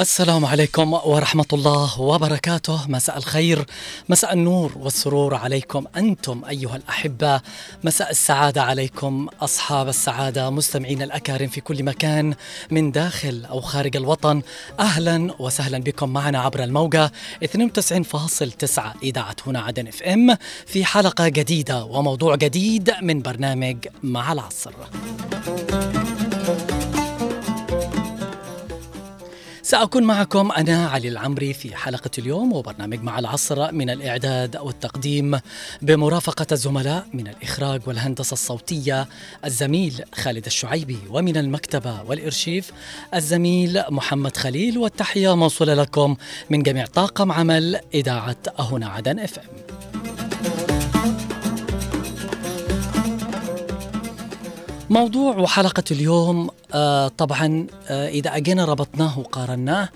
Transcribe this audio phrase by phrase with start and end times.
[0.00, 2.90] السلام عليكم ورحمة الله وبركاته.
[2.90, 3.66] مساء الخير
[4.08, 7.40] مساء النور والسرور عليكم أنتم أيها الأحبة.
[7.84, 12.34] مساء السعادة عليكم أصحاب السعادة مستمعين الأكارم في كل مكان
[12.70, 14.42] من داخل أو خارج الوطن.
[14.80, 17.12] أهلا وسهلا بكم معنا عبر الموجة
[17.44, 24.72] 92.9 إذاعة هنا عدن إف إم في حلقة جديدة وموضوع جديد من برنامج مع العصر.
[29.64, 35.38] سأكون معكم أنا علي العمري في حلقة اليوم وبرنامج مع العصر من الإعداد والتقديم
[35.82, 39.08] بمرافقة الزملاء من الإخراج والهندسة الصوتية
[39.44, 42.72] الزميل خالد الشعيبي ومن المكتبة والإرشيف
[43.14, 46.16] الزميل محمد خليل والتحية موصولة لكم
[46.50, 49.93] من جميع طاقم عمل إذاعة هنا عدن إف إم.
[54.94, 59.88] موضوع وحلقة اليوم آه طبعا آه إذا أجينا ربطناه وقارناه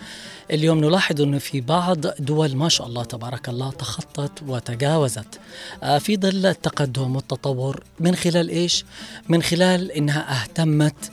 [0.51, 5.41] اليوم نلاحظ أنه في بعض دول ما شاء الله تبارك الله تخطت وتجاوزت
[5.83, 8.85] آه في ظل التقدم والتطور من خلال إيش؟
[9.29, 11.13] من خلال أنها أهتمت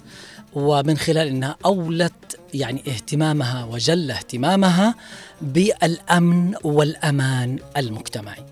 [0.54, 4.96] ومن خلال أنها أولت يعني اهتمامها وجل اهتمامها
[5.42, 8.44] بالأمن والأمان المجتمعي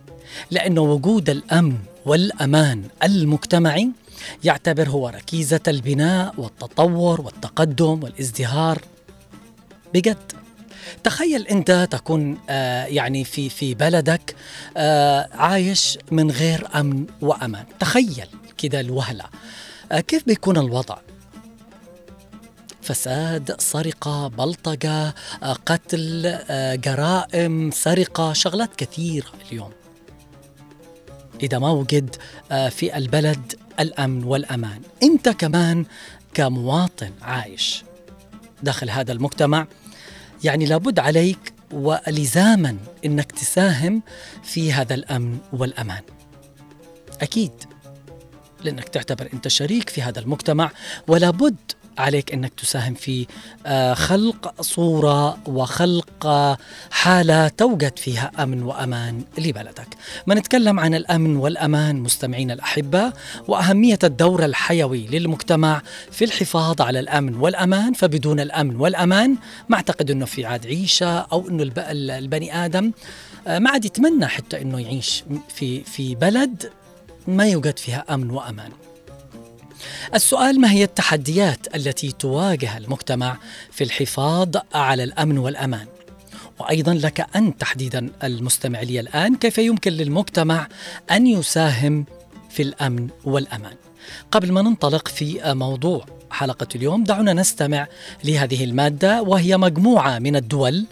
[0.51, 3.89] لأنه وجود الأمن والأمان المجتمعي
[4.43, 8.81] يعتبر هو ركيزة البناء والتطور والتقدم والازدهار.
[9.93, 10.31] بجد.
[11.03, 14.35] تخيل أنت تكون آه يعني في في بلدك
[14.77, 17.65] آه عايش من غير أمن وأمان.
[17.79, 19.25] تخيل كده الوهلة.
[19.91, 20.97] آه كيف بيكون الوضع؟
[22.81, 29.71] فساد سرقة بلطجة آه قتل آه جرائم سرقة شغلات كثيرة اليوم.
[31.43, 32.15] إذا ما وجد
[32.51, 34.81] آه في البلد الأمن والأمان.
[35.03, 35.85] أنت كمان
[36.33, 37.83] كمواطن عايش
[38.63, 39.67] داخل هذا المجتمع
[40.43, 44.01] يعني لابد عليك ولزاما إنك تساهم
[44.43, 46.01] في هذا الأمن والأمان.
[47.21, 47.51] أكيد
[48.63, 50.71] لأنك تعتبر أنت شريك في هذا المجتمع
[51.07, 51.55] ولا بد
[51.97, 53.27] عليك أنك تساهم في
[53.93, 56.27] خلق صورة وخلق
[56.91, 59.87] حالة توجد فيها أمن وأمان لبلدك.
[60.27, 63.13] ما نتكلم عن الأمن والأمان مستمعينا الاحباء
[63.47, 65.81] وأهمية الدور الحيوي للمجتمع
[66.11, 69.37] في الحفاظ على الأمن والأمان فبدون الأمن والأمان
[69.69, 72.91] ما أعتقد إنه في عاد عيشة أو إنه البني آدم
[73.47, 75.23] ما عاد يتمنى حتى إنه يعيش
[75.55, 76.71] في في بلد
[77.27, 78.71] ما يوجد فيها أمن وأمان.
[80.15, 83.37] السؤال ما هي التحديات التي تواجه المجتمع
[83.71, 85.87] في الحفاظ على الأمن والأمان؟
[86.59, 90.67] وأيضا لك انت تحديدا المستمع لي الآن كيف يمكن للمجتمع
[91.11, 92.05] أن يساهم
[92.49, 93.75] في الأمن والأمان؟
[94.31, 97.87] قبل ما ننطلق في موضوع حلقة اليوم دعونا نستمع
[98.23, 100.85] لهذه المادة وهي مجموعة من الدول.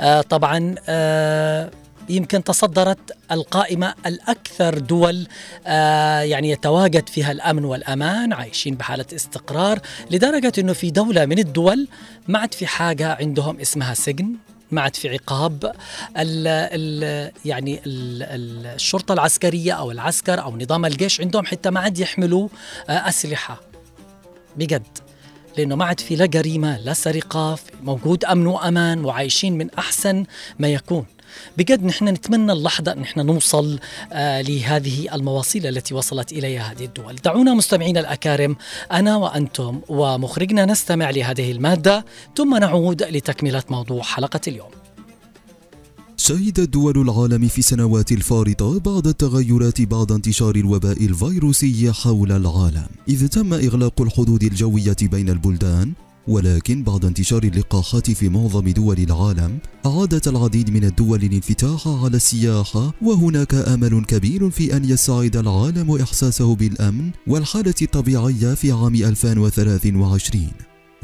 [0.00, 1.70] آه طبعا آه
[2.08, 2.98] يمكن تصدرت
[3.32, 5.26] القائمة الأكثر دول
[5.66, 9.78] آه يعني يتواجد فيها الأمن والأمان عايشين بحالة استقرار
[10.10, 11.88] لدرجة أنه في دولة من الدول
[12.28, 14.32] ما عاد في حاجة عندهم اسمها سجن
[14.70, 15.64] ما عاد في عقاب.
[16.16, 18.22] ال ال يعني ال
[18.66, 22.48] الشرطة العسكرية أو العسكر أو نظام الجيش عندهم حتى ما عاد يحملوا
[22.88, 23.60] آه أسلحة.
[24.56, 24.86] بجد.
[25.58, 30.24] لأنه ما عاد في لا جريمة لا سرقة موجود أمن وأمان وعايشين من أحسن
[30.58, 31.06] ما يكون.
[31.58, 33.78] بجد نحن نتمنى اللحظة أن نحن نوصل
[34.12, 37.14] آه لهذه المواصيل التي وصلت إليها هذه الدول.
[37.14, 38.56] دعونا مستمعينا الأكارم
[38.92, 42.04] أنا وأنتم ومخرجنا نستمع لهذه المادة
[42.36, 44.70] ثم نعود لتكملة موضوع حلقة اليوم.
[46.16, 52.86] شهدت دول العالم في السنوات الفارطة بعد التغيرات بعد انتشار الوباء الفيروسي حول العالم.
[53.08, 55.92] إذ تم إغلاق الحدود الجوية بين البلدان
[56.28, 62.94] ولكن بعد انتشار اللقاحات في معظم دول العالم أعادت العديد من الدول الانفتاح على السياحة
[63.02, 70.48] وهناك أمل كبير في أن يساعد العالم إحساسه بالأمن والحالة الطبيعية في عام 2023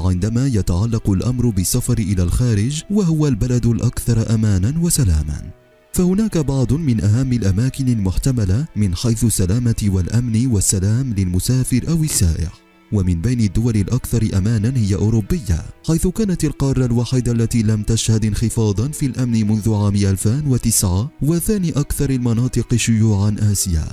[0.00, 5.50] عندما يتعلق الأمر بالسفر إلى الخارج وهو البلد الأكثر أمانا وسلاما.
[5.92, 12.63] فهناك بعض من أهم الأماكن المحتملة من حيث السلامة والأمن والسلام للمسافر أو السائح.
[12.92, 18.88] ومن بين الدول الأكثر أمانا هي أوروبية حيث كانت القارة الوحيدة التي لم تشهد انخفاضا
[18.88, 23.86] في الأمن منذ عام 2009 وثاني أكثر المناطق شيوعا آسيا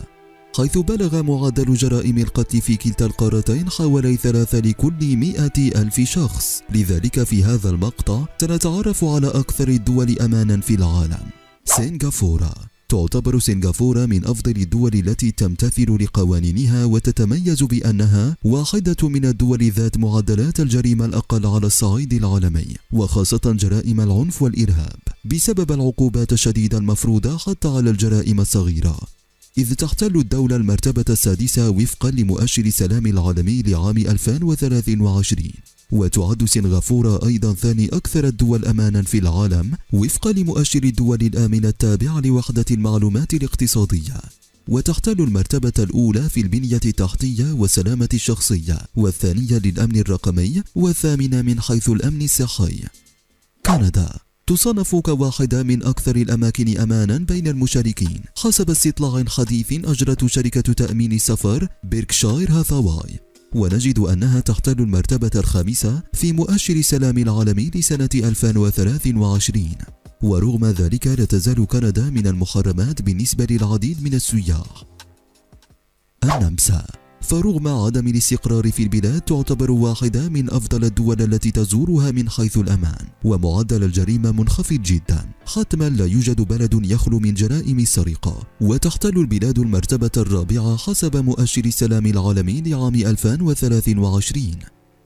[0.57, 6.61] حيث بلغ معدل جرائم القتل في كلتا القارتين حوالي ثلاثة لكل مئة ألف شخص.
[6.69, 11.29] لذلك في هذا المقطع سنتعرف على أكثر الدول أمانا في العالم.
[11.65, 12.70] سنغافورة.
[12.91, 20.59] تعتبر سنغافورة من أفضل الدول التي تمتثل لقوانينها وتتميز بأنها واحدة من الدول ذات معدلات
[20.59, 27.89] الجريمة الأقل على الصعيد العالمي وخاصة جرائم العنف والإرهاب بسبب العقوبات الشديدة المفروضة حتى على
[27.89, 28.99] الجرائم الصغيرة.
[29.57, 35.51] إذ تحتل الدولة المرتبة السادسة وفقا لمؤشر السلام العالمي لعام 2023
[35.91, 42.65] وتعد سنغافورة أيضا ثاني أكثر الدول أمانا في العالم وفقا لمؤشر الدول الآمنة التابع لوحدة
[42.71, 44.21] المعلومات الاقتصادية.
[44.67, 52.21] وتحتل المرتبة الأولى في البنية التحتية والسلامة الشخصية والثانية للأمن الرقمي والثامنة من حيث الأمن
[52.21, 52.83] الصحي.
[53.65, 54.09] كندا.
[54.47, 61.67] تصنف كواحدة من أكثر الأماكن أمانا بين المشاركين حسب استطلاع حديث أجرته شركة تأمين السفر
[61.83, 69.69] بيركشاير هاثاواي ونجد أنها تحتل المرتبة الخامسة في مؤشر السلام العالمي لسنة 2023
[70.21, 74.83] ورغم ذلك لا تزال كندا من المحرمات بالنسبة للعديد من السياح.
[76.23, 77.00] النمسا.
[77.21, 83.05] فرغم عدم الاستقرار في البلاد تعتبر واحدة من أفضل الدول التي تزورها من حيث الأمان
[83.23, 85.29] ومعدل الجريمة منخفض جدا.
[85.45, 92.05] حتما لا يوجد بلد يخلو من جرائم السرقة وتحتل البلاد المرتبة الرابعة حسب مؤشر السلام
[92.05, 94.51] العالمي لعام 2023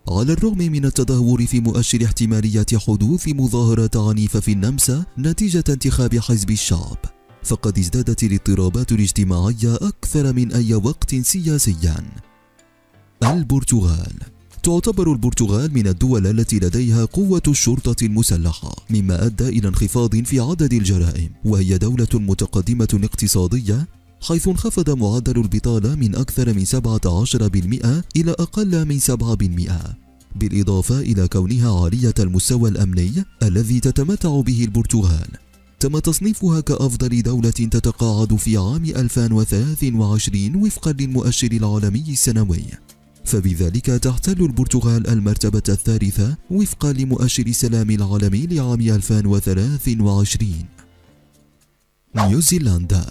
[0.10, 6.52] على الرغم من التدهور في مؤشر احتمالية حدوث مظاهرات عنيفة في النمسا نتيجة انتخاب حزب
[6.52, 6.98] الشعب.
[7.46, 11.96] فقد ازدادت الاضطرابات الاجتماعية أكثر من أي وقت سياسيا.
[13.24, 14.14] البرتغال.
[14.64, 20.74] تعتبر البرتغال من الدول التي لديها قوة الشرطة المسلحة مما أدى إلى انخفاض في عدد
[20.74, 23.88] الجرائم وهي دولة متقدمة اقتصادية
[24.22, 29.96] حيث انخفض معدل البطالة من أكثر من 17% إلى أقل من 7%
[30.36, 35.45] بالإضافة إلى كونها عالية المستوى الأمني الذي تتمتع به البرتغال.
[35.86, 42.64] تم تصنيفها كأفضل دولة تتقاعد في عام 2023 وفقا للمؤشر العالمي السنوي.
[43.26, 50.66] فبذلك تحتل البرتغال المرتبة الثالثة وفقا لمؤشر السلام العالمي لعام 2023
[52.16, 53.06] نيوزيلندا.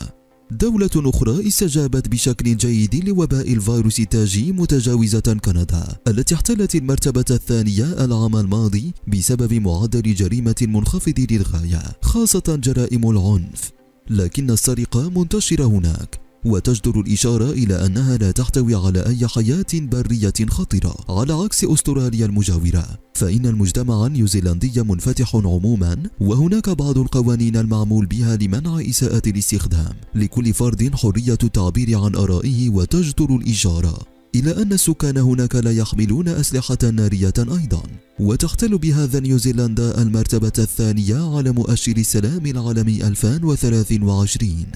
[0.55, 8.37] دولة أخرى استجابت بشكل جيد لوباء الفيروس التاجي متجاوزة كندا التي احتلت المرتبة الثانية العام
[8.37, 13.71] الماضي بسبب معدل جريمة منخفض للغاية خاصة جرائم العنف.
[14.11, 16.24] لكن السرقة منتشرة هناك.
[16.45, 20.97] وتجدر الإشارة إلى أنها لا تحتوي على أي حياة برية خطرة.
[21.09, 28.81] على عكس أستراليا المجاورة فإن المجتمع النيوزيلندي منفتح عموما وهناك بعض القوانين المعمول بها لمنع
[28.81, 29.95] إساءة الاستخدام.
[30.15, 33.99] لكل فرد حرية التعبير عن آرائه وتجدر الإشارة.
[34.35, 37.83] إلى أن السكان هناك لا يحملون أسلحة نارية أيضا.
[38.21, 44.67] وتحتل بهذا نيوزيلندا المرتبة الثانية على مؤشر السلام العالمي 2023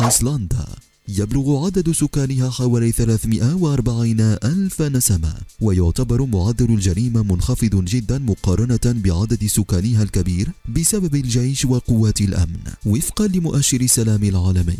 [0.00, 0.66] أيسلندا.
[1.08, 10.02] يبلغ عدد سكانها حوالي 340 ألف نسمة ويعتبر معدل الجريمة منخفض جدا مقارنة بعدد سكانها
[10.02, 14.78] الكبير بسبب الجيش وقوات الأمن وفقا لمؤشر السلام العالمي.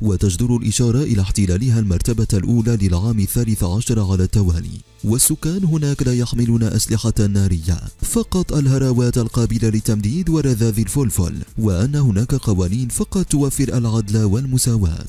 [0.00, 6.62] وتجدر الإشارة إلى احتلالها المرتبة الأولى للعام الثالث عشر على التوالي والسكان هناك لا يحملون
[6.62, 15.06] أسلحة نارية فقط الهراوات القابلة للتمديد ورذاذ الفلفل وأن هناك قوانين فقط توفر العدل والمساواة.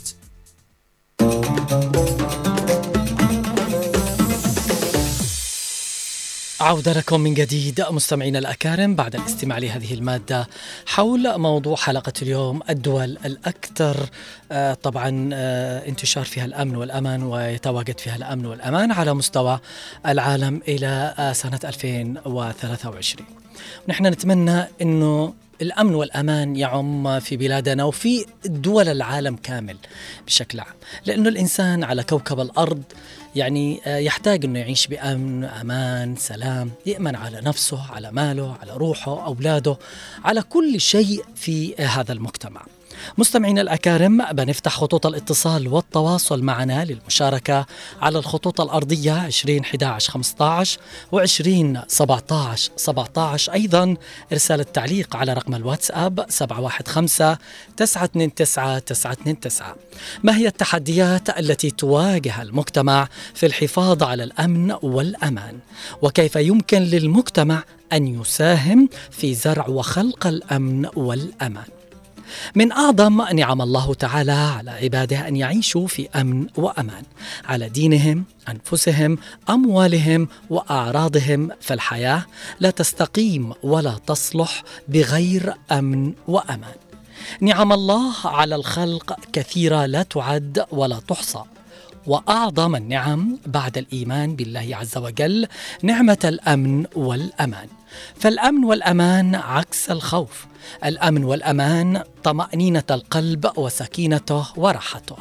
[6.67, 10.47] عودة لكم من جديد مستمعينا الأكارم بعد الاستماع لهذه المادة
[10.85, 14.09] حول موضوع حلقة اليوم الدول الأكثر
[14.51, 19.59] آه، طبعا آه، انتشار فيها الأمن والأمان ويتواجد فيها الأمن والأمان على مستوى
[20.05, 23.27] العالم إلى آه، سنة 2023
[23.87, 29.77] ونحن نتمنى أنه الأمن والأمان يعم في بلادنا وفي دول العالم كامل
[30.27, 32.83] بشكل عام، لأنه الإنسان على كوكب الأرض
[33.35, 39.25] يعني آه، يحتاج إنه يعيش بأمن، أمان، سلام، يأمن على نفسه، على ماله، على روحه،
[39.25, 39.77] أولاده،
[40.23, 42.61] على كل شيء في هذا المجتمع.
[43.17, 47.65] مستمعينا الأكارم بنفتح خطوط الاتصال والتواصل معنا للمشاركة
[48.01, 50.79] على الخطوط الأرضية 20 11 15
[51.11, 53.95] و 20 17 17 أيضا
[54.31, 57.37] إرسال التعليق على رقم الواتساب 715
[57.77, 59.75] 929 929
[60.23, 65.59] ما هي التحديات التي تواجه المجتمع في الحفاظ على الأمن والأمان؟
[66.01, 67.63] وكيف يمكن للمجتمع
[67.93, 71.76] أن يساهم في زرع وخلق الأمن والأمان؟
[72.55, 77.03] من أعظم نعم الله تعالى على عباده أن يعيشوا في أمن وأمان.
[77.45, 79.17] على دينهم أنفسهم
[79.49, 82.25] أموالهم وأعراضهم فالحياة
[82.59, 86.75] لا تستقيم ولا تصلح بغير أمن وأمان.
[87.41, 91.43] نعم الله على الخلق كثيرة لا تعد ولا تحصى.
[92.07, 95.47] وأعظم النعم بعد الإيمان بالله عز وجل
[95.83, 97.67] نعمة الأمن والأمان.
[98.15, 100.45] فالأمن والأمان عكس الخوف.
[100.85, 105.17] الأمن والأمان طمأنينة القلب وسكينته وراحته.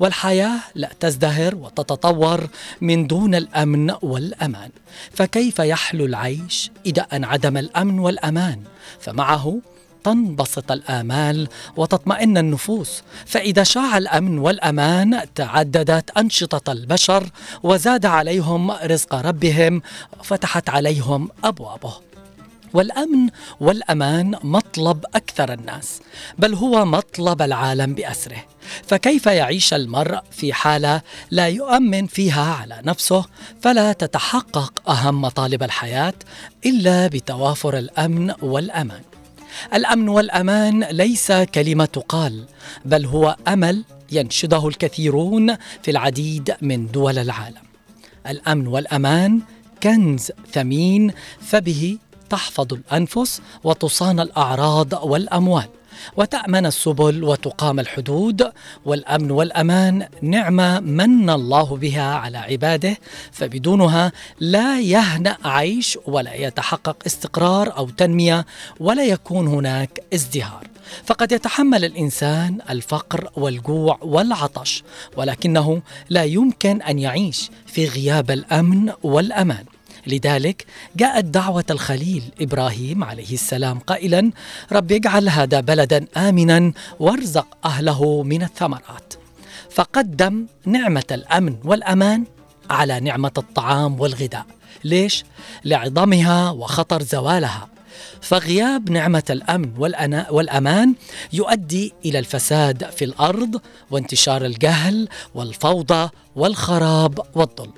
[0.00, 2.48] والحياة لا تزدهر وتتطور
[2.80, 4.70] من دون الأمن والأمان.
[5.12, 8.60] فكيف يحلو العيش اذا انعدم الأمن والأمان؟
[9.00, 9.60] فمعه
[10.08, 13.02] تنبسط الآمال وتطمئن النفوس.
[13.26, 17.30] فإذا شاع الأمن والأمان تعددت أنشطة البشر
[17.62, 19.82] وزاد عليهم رزق ربهم
[20.20, 21.92] وفتحت عليهم أبوابه.
[22.74, 23.28] والأمن
[23.60, 26.00] والأمان مطلب أكثر الناس
[26.38, 28.44] بل هو مطلب العالم بأسره.
[28.86, 31.00] فكيف يعيش المرء في حالة
[31.30, 33.24] لا يؤمن فيها على نفسه؟
[33.62, 36.14] فلا تتحقق أهم مطالب الحياة
[36.66, 39.07] إلا بتوافر الأمن والأمان.
[39.74, 42.44] الأمن والأمان ليس كلمة تقال
[42.84, 47.62] بل هو أمل ينشده الكثيرون في العديد من دول العالم.
[48.28, 49.40] الأمن والأمان
[49.82, 51.98] كنز ثمين فبه
[52.30, 55.68] تحفظ الأنفس وتصان الأعراض والأموال.
[56.16, 58.52] وتأمن السبل وتقام الحدود
[58.84, 62.96] والأمن والأمان نعمة من الله بها على عباده
[63.32, 68.46] فبدونها لا يهنأ عيش ولا يتحقق استقرار أو تنمية
[68.80, 70.66] ولا يكون هناك ازدهار.
[71.04, 74.82] فقد يتحمل الإنسان الفقر والجوع والعطش
[75.16, 79.64] ولكنه لا يمكن أن يعيش في غياب الأمن والأمان.
[80.08, 84.30] لذلك جاءت دعوة الخليل إبراهيم عليه السلام قائلا
[84.72, 89.14] رب اجعل هذا بلدا آمنا وارزق أهله من الثمرات.
[89.70, 92.24] فقدم نعمة الأمن والأمان
[92.70, 94.46] على نعمة الطعام والغذاء.
[94.84, 95.24] ليش؟
[95.64, 97.68] لعظمها وخطر زوالها.
[98.20, 99.72] فغياب نعمة الأمن
[100.30, 100.94] والأمان
[101.32, 103.60] يؤدي إلى الفساد في الأرض
[103.90, 107.72] وانتشار الجهل والفوضى والخراب والظلم.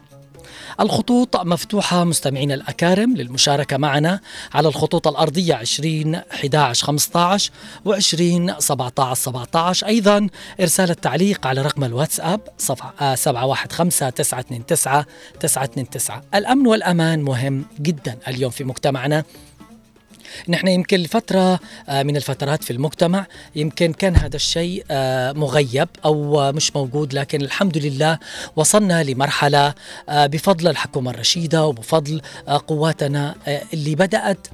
[0.81, 4.21] الخطوط مفتوحة مستمعينا الأكارم للمشاركة معنا
[4.55, 7.51] على الخطوط الأرضية 20 11 15
[7.85, 10.29] و 20 17 17 أيضا
[10.61, 19.25] إرسال التعليق على رقم الواتساب 715 929 929 الأمن والأمان مهم جدا اليوم في مجتمعنا.
[20.49, 26.53] نحن يمكن لفترة آه، من الفترات في المجتمع يمكن كان هذا الشيء آه، مغيب أو
[26.53, 28.19] مش موجود لكن الحمد لله
[28.57, 29.75] وصلنا لمرحلة
[30.09, 32.21] آه، بفضل الحكومة الرشيدة وبفضل
[32.67, 33.35] قواتنا
[33.73, 34.47] اللي بدأت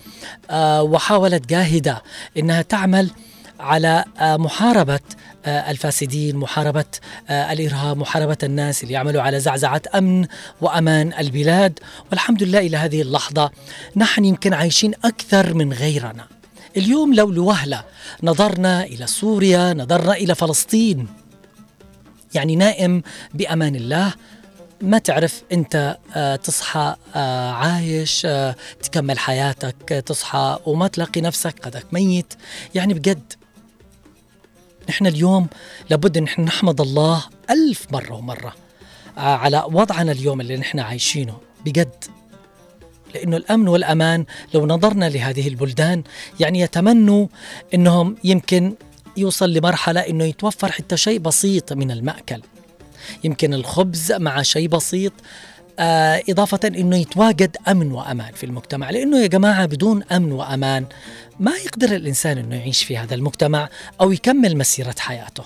[0.81, 2.03] وحاولت جاهدة
[2.37, 3.11] إنها تعمل
[3.61, 5.01] على محاربة
[5.47, 6.85] الفاسدين محاربة
[7.29, 10.27] آه، الإرهاب محاربة الناس اللي يعملوا على زعزعة أمن
[10.61, 11.79] وأمان البلاد.
[12.11, 13.51] والحمد لله إلى هذه اللحظة
[13.97, 16.27] نحن يمكن عايشين أكثر من غيرنا.
[16.77, 17.85] اليوم لو لوهلة
[18.23, 21.09] نظرنا إلى سوريا نظرنا إلى فلسطين
[22.35, 23.03] يعني نائم
[23.35, 24.15] بأمان الله
[24.81, 26.97] ما تعرف أنت آه، تصحى
[27.53, 28.27] عايش
[28.83, 32.35] تكمل حياتك تصحى وما تلاقي نفسك قدك ميت.
[32.75, 33.33] يعني بجد
[34.89, 35.47] نحن اليوم
[35.91, 38.55] لابد أن نحن نحمد الله ألف مرة ومرة
[39.19, 42.05] آه، على وضعنا اليوم اللي نحن عايشينه بجد.
[43.15, 44.25] لأنه الأمن والأمان
[44.55, 46.03] لو نظرنا لهذه البلدان
[46.41, 47.27] يعني يتمنوا
[47.75, 48.75] أنهم يمكن
[49.17, 52.43] يوصل لمرحلة أنه يتوفر حتى شيء بسيط من المأكل.
[53.25, 55.13] يمكن الخبز مع شيء بسيط
[55.79, 60.85] إضافة أنه يتواجد أمن وأمان في المجتمع لأنه يا جماعة بدون أمن وأمان
[61.41, 63.69] ما يقدر الإنسان أنه يعيش في هذا المجتمع
[64.01, 65.45] أو يكمل مسيرة حياته.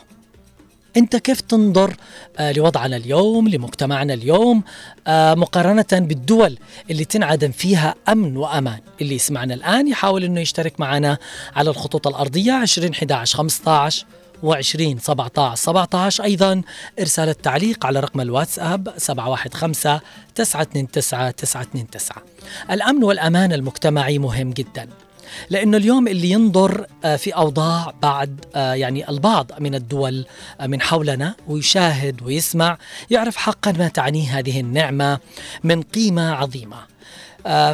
[0.97, 1.97] أنت كيف تنظر
[2.39, 4.63] آه لوضعنا اليوم لمجتمعنا اليوم؟
[5.07, 6.59] آه مقارنة بالدول
[6.91, 8.79] اللي تنعدم فيها أمن وأمان.
[9.01, 11.19] اللي يسمعنا الآن يحاول إنه يشترك معنا
[11.57, 14.07] على الخطوط الأرضية 20 11 15
[14.43, 16.63] و20 17 17 أيضا
[17.01, 20.01] إرسال التعليق على رقم الواتساب 715
[20.35, 22.23] 929 929
[22.71, 24.89] الأمن والأمان المجتمعي مهم جدا
[25.51, 30.27] لأنه اليوم اللي ينظر آه، في أوضاع بعد آه، يعني البعض من الدول
[30.61, 32.79] آه، من حولنا ويشاهد ويسمع
[33.11, 35.19] يعرف حقا ما تعنيه هذه النعمة
[35.65, 36.90] من قيمة عظيمة.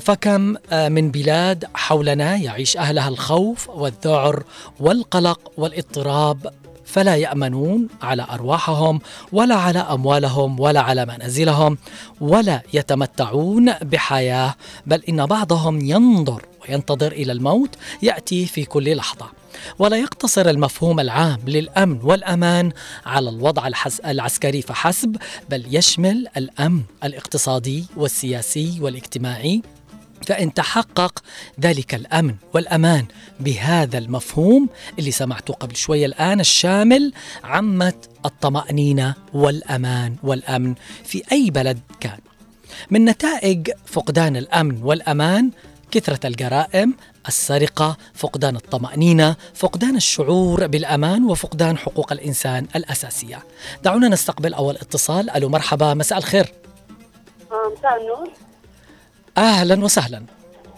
[0.00, 0.40] فكم
[0.72, 4.42] من بلاد حولنا يعيش أهلها الخوف والذعر
[4.80, 6.52] والقلق والاضطراب
[6.84, 9.00] فلا يأمنون على أرواحهم
[9.32, 11.78] ولا على أموالهم ولا على منازلهم
[12.20, 14.54] ولا يتمتعون بحياة
[14.86, 17.70] بل إن بعضهم ينظر وينتظر إلى الموت
[18.02, 19.26] يأتي في كل لحظة.
[19.78, 22.72] ولا يقتصر المفهوم العام للأمن والأمان
[23.06, 23.68] على الوضع
[24.06, 25.16] العسكري فحسب
[25.50, 29.62] بل يشمل الأمن الاقتصادي والسياسي والاجتماعي.
[30.26, 31.22] فإن تحقق
[31.60, 33.06] ذلك الأمن والأمان
[33.40, 37.12] بهذا المفهوم اللي سمعته قبل شوية الآن الشامل
[37.44, 42.18] عمت الطمأنينة والأمان والأمن في أي بلد كان.
[42.90, 45.50] من نتائج فقدان الأمن والأمان
[45.90, 46.94] كثرة الجرائم
[47.28, 53.42] السرقة فقدان الطمأنينة فقدان الشعور بالأمان وفقدان حقوق الإنسان الأساسية.
[53.82, 55.30] دعونا نستقبل أول اتصال.
[55.30, 56.52] ألو مرحبا مساء الخير.
[57.52, 58.30] آه، مساء النور.
[59.38, 60.22] أهلا وسهلا.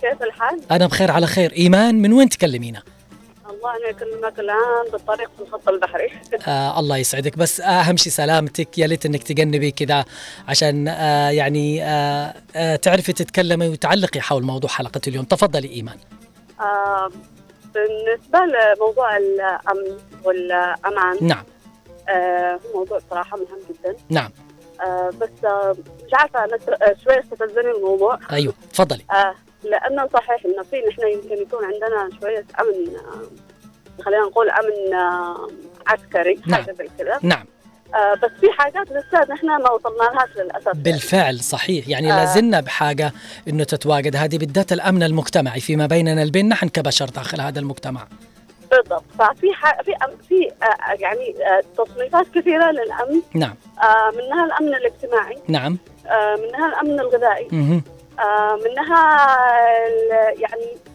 [0.00, 1.52] كيف الحال؟ أنا بخير على خير.
[1.52, 2.82] إيمان من وين تكلمينا؟
[3.58, 6.10] الله أنا أكلمك الآن بالطريق في الخط البحري
[6.48, 7.38] آه الله يسعدك.
[7.38, 8.78] بس أهم شيء سلامتك.
[8.78, 10.04] يا ليت إنك تجنبي كذا
[10.48, 15.24] عشان آه يعني آه آه تعرفي تتكلمي وتعلقي حول موضوع حلقة اليوم.
[15.24, 15.96] تفضلي إيمان.
[16.60, 17.10] آه
[17.74, 21.44] بالنسبة لموضوع الأمن والأمان نعم.
[22.08, 23.96] آه موضوع صراحة مهم جدا.
[24.10, 24.30] نعم.
[24.80, 26.10] آه بس آه مش
[26.64, 28.18] س- آه، شوي استفزني الموضوع.
[28.32, 29.02] أيوه تفضلي.
[29.10, 29.34] آه
[29.64, 33.22] لأنه صحيح إنه في نحن يمكن يكون عندنا شوية أمن آه
[34.05, 35.49] خلينا نقول أمن آه
[35.87, 36.62] عسكري نعم.
[36.62, 37.19] حاجة زي كذا.
[37.23, 37.45] نعم.
[37.95, 40.76] آه بس في حاجات لسه نحن ما وصلنا لهاش للأسف.
[40.76, 41.88] بالفعل صحيح.
[41.88, 42.17] يعني آه.
[42.17, 43.12] لازلنا بحاجة
[43.49, 44.17] أنه تتواجد.
[44.17, 45.61] هذه بالذات الأمن المجتمعي.
[45.61, 48.07] فيما بيننا البين نحن كبشر داخل هذا المجتمع.
[48.71, 49.05] بالضبط.
[49.19, 49.83] ففي ح...
[49.83, 53.23] في أم- في آه، يعني آه، تصنيفات كثيرة للأمن.
[53.35, 53.55] نعم.
[53.83, 55.38] آه، منها الأمن الاجتماعي.
[55.49, 55.78] نعم.
[56.07, 57.49] آه، منها الأمن الغذائي.
[58.19, 59.26] آه، منها
[59.87, 60.88] ال- يعني آه،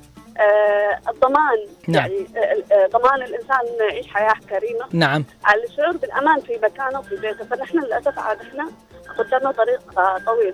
[1.09, 1.67] الضمان.
[1.87, 2.01] نعم.
[2.01, 4.85] يعني آه، آه، ضمان الإنسان إنه يعيش حياة كريمة.
[4.91, 5.25] نعم.
[5.43, 7.45] على الشعور بالأمان في مكانه وفي بيته.
[7.45, 8.71] فنحن للأسف عاد إحنا
[9.17, 10.53] قدامنا طريق آه، طويل.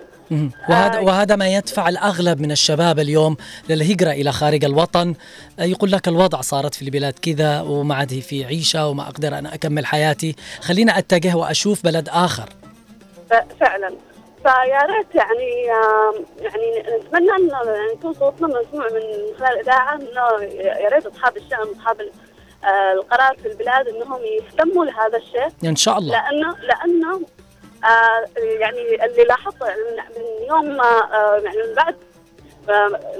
[0.68, 1.02] وهذا آه.
[1.02, 3.36] وهذا ما يدفع الأغلب من الشباب اليوم
[3.68, 5.14] للهجرة إلى خارج الوطن.
[5.58, 9.54] آه، يقول لك الوضع صارت في البلاد كذا وما عاد في عيشة وما أقدر أنا
[9.54, 10.36] أكمل حياتي.
[10.60, 12.48] خلينا أتجه وأشوف بلد آخر.
[13.60, 13.92] فعلا.
[14.42, 15.62] فيا ريت يعني
[16.40, 19.00] يعني نتمنى انه يعني يكون صوتنا مسموع من
[19.38, 22.12] خلال الاذاعه إنه يا ريت أصحاب الشأن واصحاب ال-
[22.64, 25.48] آه، القرار في البلاد إنهم يهتموا لهذا الشيء.
[25.64, 26.12] إن شاء الله.
[26.12, 27.20] لأنه لأنه
[27.84, 31.96] آه، يعني اللي لاحظته يعني من- من يوم ما آه، يعني من بعد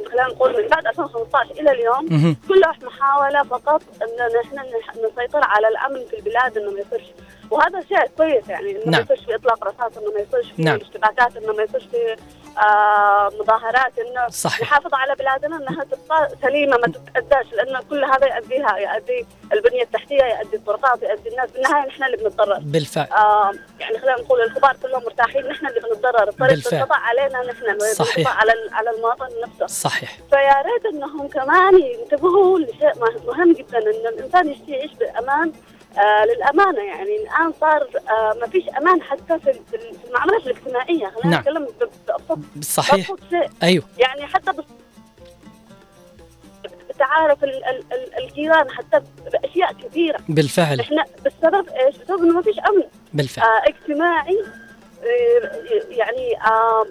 [0.08, 2.36] خلينا نقول من بعد 2015 إلى اليوم.
[2.48, 7.06] كلها محاولة فقط إن نح- نسيطر على الأمن في البلاد إنه ما يصيرش.
[7.50, 8.90] وهذا شيء كويس يعني إنه نعم.
[8.92, 10.76] ما يصيرش في إطلاق رصاص إنه ما يصيرش في نعم.
[10.80, 12.16] اشتباكات إنه ما يصيرش في
[12.58, 18.26] آه مظاهرات إنه صحيح نحافظ على بلادنا إنها تبقى سليمة ما تتأداش لأنه كل هذا
[18.26, 23.98] يؤديها يؤدي البنية التحتية يؤدي الطرقات يؤدي الناس بالنهاية نحن اللي بنتضرر بالفعل آه يعني
[23.98, 26.58] خلينا نقول الكبار كلهم مرتاحين نحن اللي بنتضرر الطريق.
[26.58, 28.40] بتنقطع علينا نحن صحيح.
[28.40, 34.06] على على المواطن نفسه صحيح فيا ريت إنهم كمان ينتبهوا لشيء مه- مهم جدا ان
[34.14, 35.52] الإنسان يشتي يعيش بأمان
[35.98, 39.60] آه للأمانة يعني الآن صار آه ما فيش أمان حتى في
[40.08, 41.06] المعاملات الاجتماعية.
[41.06, 41.40] خلينا نعم.
[41.40, 43.10] نتكلم بابسط صحيح.
[43.62, 43.84] أيوه.
[43.98, 44.64] يعني حتى بس
[46.98, 49.00] تعارف ال- ال- ال- الجيران حتى
[49.32, 50.18] بأشياء كثيرة.
[50.28, 50.80] بالفعل.
[50.80, 52.82] إحنا بسبب إيش؟ بسبب إنه ما فيش أمن.
[53.12, 53.46] بالفعل.
[53.46, 54.38] آه اجتماعي
[55.02, 55.50] آه
[55.90, 56.86] يعني آه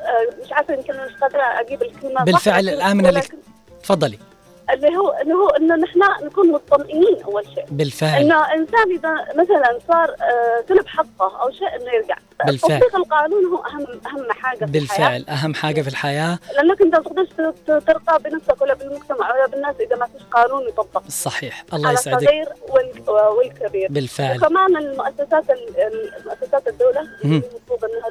[0.00, 3.34] آه مش عارفة يمكن مش قادرة أجيب الكلمة بالفعل ولكن- الاجت-
[3.82, 4.18] تفضلي.
[4.74, 7.64] اللي هو اللي هو إنه نحن نكون مطمئنين أول شيء.
[7.70, 8.20] بالفعل.
[8.22, 12.16] إنه انسان إذا مثلا صار آه، سلب حقه أو شيء إنه يرجع.
[12.46, 12.80] بالفعل.
[12.80, 15.08] تطبيق القانون هو أهم أهم حاجة في الحياة.
[15.18, 16.38] بالفعل أهم حاجة في الحياة.
[16.56, 17.28] لأنك أنت ما تقدرش
[17.66, 21.02] ترقى بنفسك ولا بالمجتمع ولا بالناس إذا ما فيش قانون يطبق.
[21.08, 21.64] صحيح.
[21.74, 22.16] الله على يسعدك.
[22.22, 23.88] الصغير وال- والكبير.
[23.90, 24.36] بالفعل.
[24.36, 27.00] وكمان المؤسسات ال- ال- مؤسسات الدولة.
[27.24, 28.10] المفروض إنها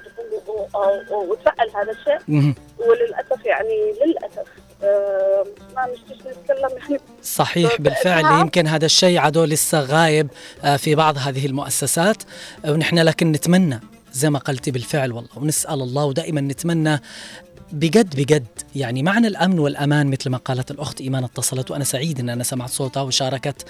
[1.11, 2.53] و- وتفعل هذا الشيء.
[2.79, 4.47] وللأسف يعني للأسف.
[4.81, 8.41] ما نشتيش نتكلم صحيح بالفعل نعم.
[8.41, 10.27] يمكن هذا الشيء عدو لسه غايب
[10.77, 12.23] في بعض هذه المؤسسات
[12.67, 13.79] ونحن لكن نتمنى
[14.13, 17.01] زي ما قلتي بالفعل والله ونسأل الله ودائما نتمنى
[17.71, 22.29] بجد بجد يعني معنى الأمن والأمان مثل ما قالت الأخت إيمان اتصلت وأنا سعيد إن
[22.29, 23.65] أنا سمعت صوتها وشاركت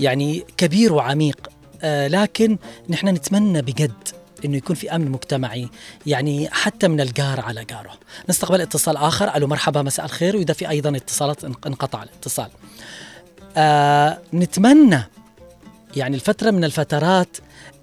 [0.00, 1.48] يعني كبير وعميق
[1.82, 5.68] آه لكن نحن نتمنى بجد إنه يكون في أمن مجتمعي
[6.06, 7.92] يعني حتى من الجار على جاره.
[8.28, 9.36] نستقبل اتصال آخر.
[9.36, 10.36] ألو مرحبا مساء الخير.
[10.36, 12.48] وإذا في أيضا اتصالات انق- انقطع الاتصال.
[13.56, 15.02] آه نتمنى
[15.96, 17.36] يعني الفترة من الفترات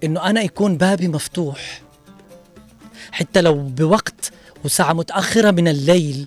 [0.04, 1.82] إنه أنا يكون بابي مفتوح.
[3.12, 4.32] حتى لو بوقت
[4.64, 6.26] وساعة متأخرة من الليل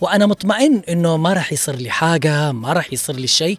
[0.00, 3.58] وأنا مطمئن إنه ما راح يصير لي حاجة ما راح يصير لي شيء.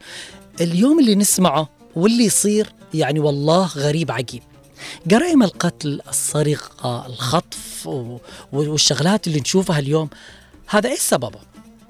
[0.62, 4.44] اليوم اللي نسمعه واللي يصير يعني والله غريب عجيب.
[5.06, 7.90] جرائم القتل السرقة الخطف
[8.54, 10.10] والشغلات اللي نشوفها اليوم
[10.70, 11.40] هذا إيش سببه؟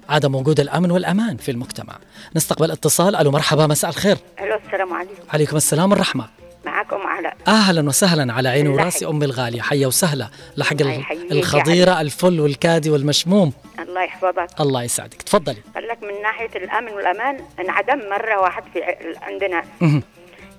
[0.10, 1.96] عدم وجود الأمن والأمان في المجتمع.
[2.36, 4.18] نستقبل اتصال ألو مرحبا مساء الخير.
[4.40, 6.30] ألو السلام عليكم عليكم السلام والرحمة.
[6.66, 10.76] معكم علاء أهلا وسهلا على عيني وراسي أمي الغالية حيا وسهلا لحق
[11.32, 13.54] الخضيرة الفل والكادي والمشموم.
[13.80, 18.80] الله يحفظك الله يسعدك تفضلي قال لك من ناحية الأمن والأمان انعدم مرة واحد في
[19.22, 19.64] عندنا.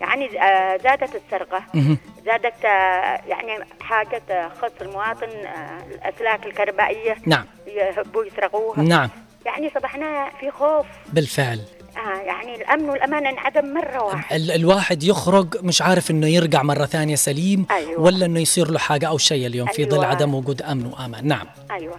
[0.01, 1.63] يعني آه، زادت السرقة.
[1.75, 1.99] مهم.
[2.27, 7.17] زادت آه، يعني حاجة تخص المواطن آه، الأسلاك الكهربائية.
[7.27, 7.45] نعم.
[7.67, 8.83] يحبوا يسرقوها.
[8.83, 9.11] نعم.
[9.47, 10.87] يعني صبحنا في خوف.
[11.13, 11.61] بالفعل.
[11.97, 16.85] آه يعني الأمن والأمان انعدم مرة واحد ال الواحد يخرج مش عارف إنه يرجع مرة
[16.87, 18.01] ثانية سليم أيوة.
[18.01, 20.07] ولا إنه يصير له حاجة أو شيء اليوم في ظل أيوة.
[20.07, 21.27] عدم وجود أمن وأمان.
[21.27, 21.47] نعم.
[21.71, 21.97] أيوه.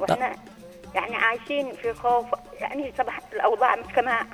[0.00, 0.36] وإحنا
[0.94, 2.26] يعني عايشين في خوف.
[2.60, 4.26] يعني صبح الأوضاع مش كما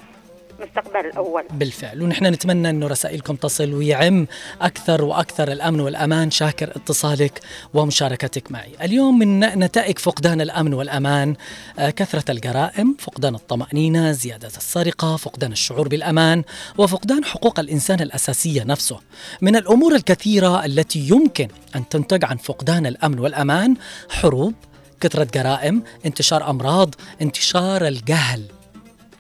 [0.59, 4.27] مستقبل الأول بالفعل ونحن نتمنى انه رسائلكم تصل ويعم
[4.61, 7.41] أكثر وأكثر الأمن والأمان شاكر اتصالك
[7.75, 8.73] ومشاركتك معي.
[8.83, 11.35] اليوم من نتائج فقدان الأمن والأمان
[11.79, 16.43] آه، كثرة الجرائم، فقدان الطمأنينة، زيادة السرقة، فقدان الشعور بالأمان
[16.79, 19.01] وفقدان حقوق الإنسان الأساسية نفسه.
[19.41, 23.77] من الأمور الكثيرة التي يمكن أن تنتج عن فقدان الأمن والأمان
[24.11, 24.55] حروب،
[25.01, 28.58] كثرة جرائم، انتشار أمراض، انتشار الجهل.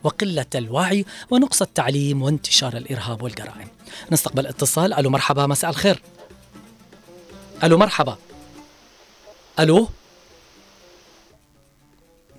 [0.04, 3.68] وقلة الوعي ونقص التعليم وانتشار الإرهاب والجرائم.
[4.12, 4.94] نستقبل اتصال.
[4.94, 5.46] ألو مرحبا.
[5.46, 6.02] مساء الخير.
[7.64, 8.16] ألو مرحبا.
[9.60, 9.88] ألو.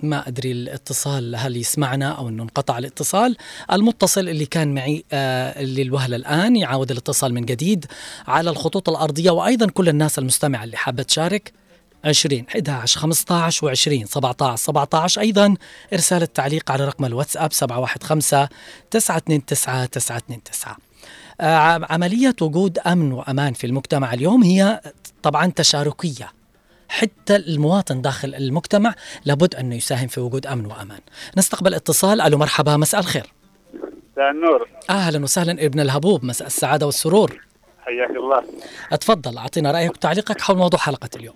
[0.02, 3.36] ما أدري الاتصال هل يسمعنا أو أنه انقطع الاتصال.
[3.72, 7.86] المتصل اللي كان معي آه للوهلة الآن يعاود الاتصال من جديد
[8.26, 11.52] على الخطوط الأرضية وأيضا كل الناس المستمعة اللي حابة تشارك.
[12.04, 15.54] 20 11 15 و20 17 17 أيضا
[15.92, 18.48] إرسال التعليق على رقم الواتساب 715
[18.90, 20.76] 929 929
[21.40, 24.80] آه، عم- عملية وجود أمن وأمان في المجتمع اليوم هي
[25.22, 26.32] طبعا تشاركية.
[26.88, 31.00] حتى المواطن داخل المجتمع لابد أنه يساهم في وجود أمن وأمان.
[31.36, 32.20] نستقبل اتصال.
[32.20, 33.32] ألو مرحبا مساء الخير.
[34.12, 34.68] مساء النور.
[34.90, 37.40] أهلا وسهلا ابن الهبوب مساء السعادة والسرور.
[37.84, 38.42] حياك الله.
[38.92, 41.34] أتفضل أعطينا رأيك وتعليقك حول موضوع حلقة اليوم.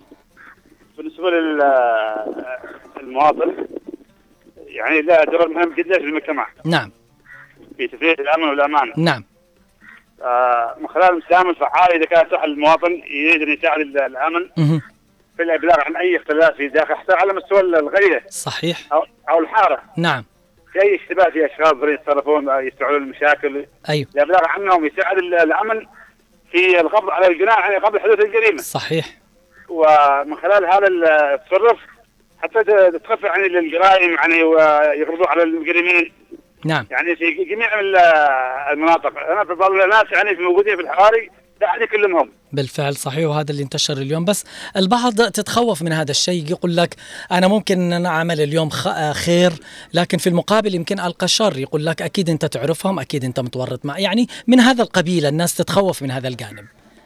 [1.29, 3.67] بالنسبة للمواطن
[4.67, 6.47] يعني له دور مهم جدا في المجتمع.
[6.65, 6.91] نعم.
[7.77, 9.23] في تفريغ الأمن والامان نعم.
[10.21, 14.81] آه، من خلال المساهمه الفعاله إذا كان صح المواطن يريد أن يساعد ال- الأمن مهم.
[15.37, 18.93] في الإبلاغ عن أي اختلاف في داخل حتى على مستوى القريه صحيح.
[18.93, 19.81] أو أو الحارة.
[19.97, 20.23] نعم.
[20.73, 23.65] في أي اشتباه في أشخاص يتصرفون أو يستوعبون المشاكل.
[23.89, 24.07] أيوه.
[24.15, 25.85] الإبلاغ عنهم يساعد ال- الأمن
[26.51, 28.57] في القبض على الجناح يعني قبل حدوث الجريمة.
[28.61, 29.05] صحيح.
[29.69, 31.77] ومن خلال هذا التصرف
[32.39, 32.63] حتى
[32.99, 36.11] تخفف يعني الجرائم يعني ويقبضوا على المجرمين
[36.65, 36.87] نعم.
[36.91, 37.95] يعني في جميع ال-
[38.73, 39.17] المناطق.
[39.31, 41.29] أنا في بعض الناس يعني في موجودين في الحواري
[41.61, 42.31] لا أحد يكلمهم.
[42.53, 44.25] بالفعل صحيح وهذا اللي انتشر اليوم.
[44.25, 44.45] بس
[44.77, 46.95] البعض تتخوف من هذا الشيء يقول لك
[47.31, 49.51] أنا ممكن أن أنا أعمل اليوم آه خير
[49.93, 51.57] لكن في المقابل يمكن ألقى شر.
[51.57, 53.99] يقول لك أكيد أنت تعرفهم أكيد أنت متورط مع.
[53.99, 56.65] يعني من هذا القبيل الناس تتخوف من هذا الجانب.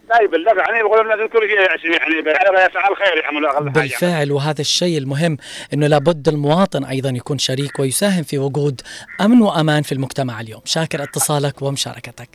[0.10, 3.82] لا يبلغ يعني يقولون لا تذكر يعني بهذا يفعل خير يعمل أقل حاجة.
[3.82, 5.38] بالفعل وهذا الشيء المهم
[5.74, 8.82] إنه لابد المواطن أيضا يكون شريك ويساهم في وجود
[9.22, 10.62] أمن وأمان في المجتمع اليوم.
[10.66, 12.30] شاكر اتصالك ومشاركتك.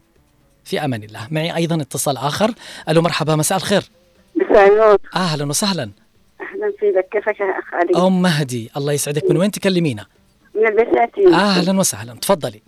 [0.65, 1.29] في أمان الله.
[1.31, 2.51] معي أيضا اتصال آخر.
[2.89, 3.83] ألو مرحبا مساء الخير.
[4.37, 4.99] مساء النور.
[5.17, 5.91] أهلا وسهلا.
[6.41, 7.09] أهلا فيك.
[7.13, 8.71] كيفك يا أخ علي؟ أم مهدي.
[8.77, 9.31] الله يسعدك.
[9.31, 10.07] من وين تكلمينا؟
[10.55, 11.35] من البساتين.
[11.35, 12.15] أهلا وسهلا.
[12.15, 12.63] تفضلي.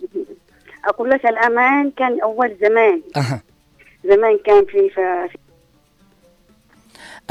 [0.89, 3.01] أقول لك الأمان كان أول زمان.
[3.17, 3.41] أها.
[4.07, 5.37] زمان كان في ف-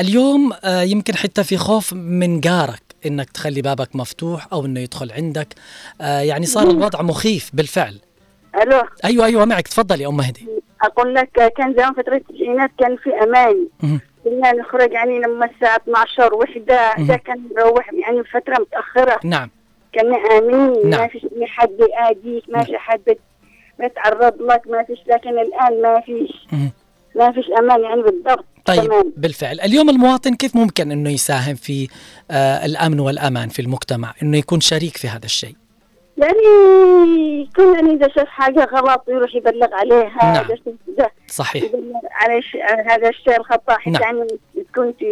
[0.01, 5.13] اليوم آه، يمكن حتى في خوف من جارك إنك تخلي بابك مفتوح أو إنه يدخل
[5.13, 5.49] عندك.
[6.01, 8.01] آه، يعني صار الوضع مخيف بالفعل.
[8.63, 9.69] ألو؟ أيوه أيوه معك.
[9.69, 10.47] تفضلي يا أم مهدي.
[10.83, 13.69] أقول لك كان زمان فترة التسعينات كان في أمان.
[14.25, 16.95] كنا نخرج يعني لما الساعة 12 وحدة.
[16.99, 19.21] ده كان نروح يعني فترة متأخرة.
[19.25, 19.51] نعم.
[19.95, 21.01] كنا امين نعم.
[21.01, 23.17] ما فيش حد يأذيك ما في حد
[23.79, 26.47] بت- بيتعرض لك ما فيش لكن الآن ما فيش.
[27.15, 31.89] ما فيش أمان يعني بالضبط طيب تمام بالفعل اليوم المواطن كيف ممكن إنه يساهم في
[32.31, 35.55] آه الأمن والأمان في المجتمع إنه يكون شريك في هذا الشيء
[36.19, 40.47] يعني كل يعني إذا شاف حاجة غلط يروح يبلغ عليها نعم.
[40.99, 42.41] ده صحيح يبلغ على.
[42.55, 44.03] على هذا الشيء الخطأ حتى نعم.
[44.03, 44.27] يعني
[44.73, 45.07] تكون في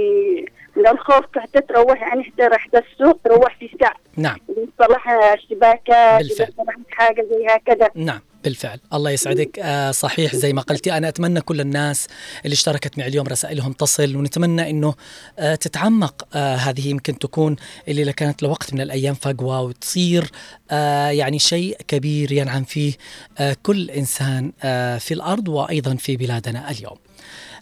[0.76, 6.18] من الخوف حتى تروح يعني حتى رحت السوق تروح في ساعة نعم إذا صلح اشتباكات
[6.22, 6.52] بالفعل.
[6.90, 8.80] حاجة زي هكذا نعم بالفعل.
[8.92, 9.58] الله يسعدك.
[9.58, 12.06] آه صحيح زي ما قلتي أنا أتمنى كل الناس
[12.44, 14.94] اللي اشتركت معي اليوم رسائلهم تصل ونتمنى أنه
[15.38, 17.56] آه تتعمق آه هذه يمكن تكون
[17.88, 20.30] اللي كانت لوقت من الأيام فقوة وتصير
[20.70, 22.92] آه يعني شيء كبير ينعم فيه
[23.38, 26.96] آه كل إنسان آه في الأرض وأيضا في بلادنا اليوم.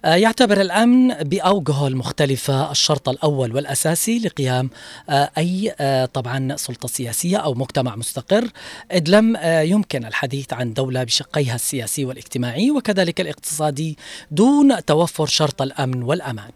[0.04, 4.70] يعتبر الأمن بأوجهه المختلفة الشرط الأول والأساسي لقيام
[5.10, 8.48] آه، أي آه، طبعا سلطة سياسية أو مجتمع مستقر
[8.92, 13.98] إذ لم آه، يمكن الحديث عن دولة بشقيها السياسي والاجتماعي وكذلك الاقتصادي
[14.30, 16.50] دون توفر شرط الأمن والأمان.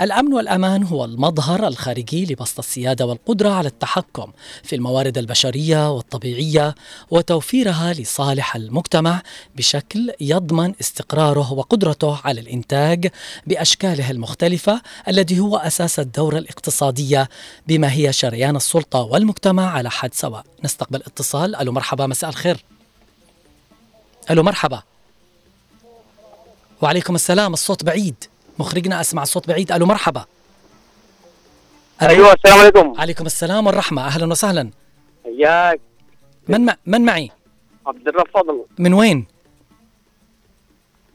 [0.00, 6.74] الأمن والأمان هو المظهر الخارجي لبسط السيادة والقدرة على التحكم في الموارد البشرية والطبيعية
[7.10, 9.22] وتوفيرها لصالح المجتمع
[9.56, 13.10] بشكل يضمن استقراره وقدرته على الإنتاج
[13.46, 17.28] بأشكاله المختلفة الذي هو أساس الدورة الاقتصادية
[17.66, 20.44] بما هي شريان السلطة والمجتمع على حد سواء.
[20.64, 21.56] نستقبل اتصال.
[21.56, 22.64] ألو مرحبا مساء الخير.
[24.30, 24.82] ألو مرحبا.
[26.82, 28.24] وعليكم السلام الصوت بعيد.
[28.60, 29.72] مخرجنا أسمع الصوت بعيد.
[29.72, 30.24] ألو مرحبا.
[32.02, 33.00] أيوه السلام عليكم.
[33.00, 34.06] عليكم السلام والرحمة.
[34.06, 34.70] أهلا وسهلا.
[35.24, 35.80] حياك.
[36.48, 37.30] من مع من معي؟
[37.86, 39.26] عبد الرب فضل من وين؟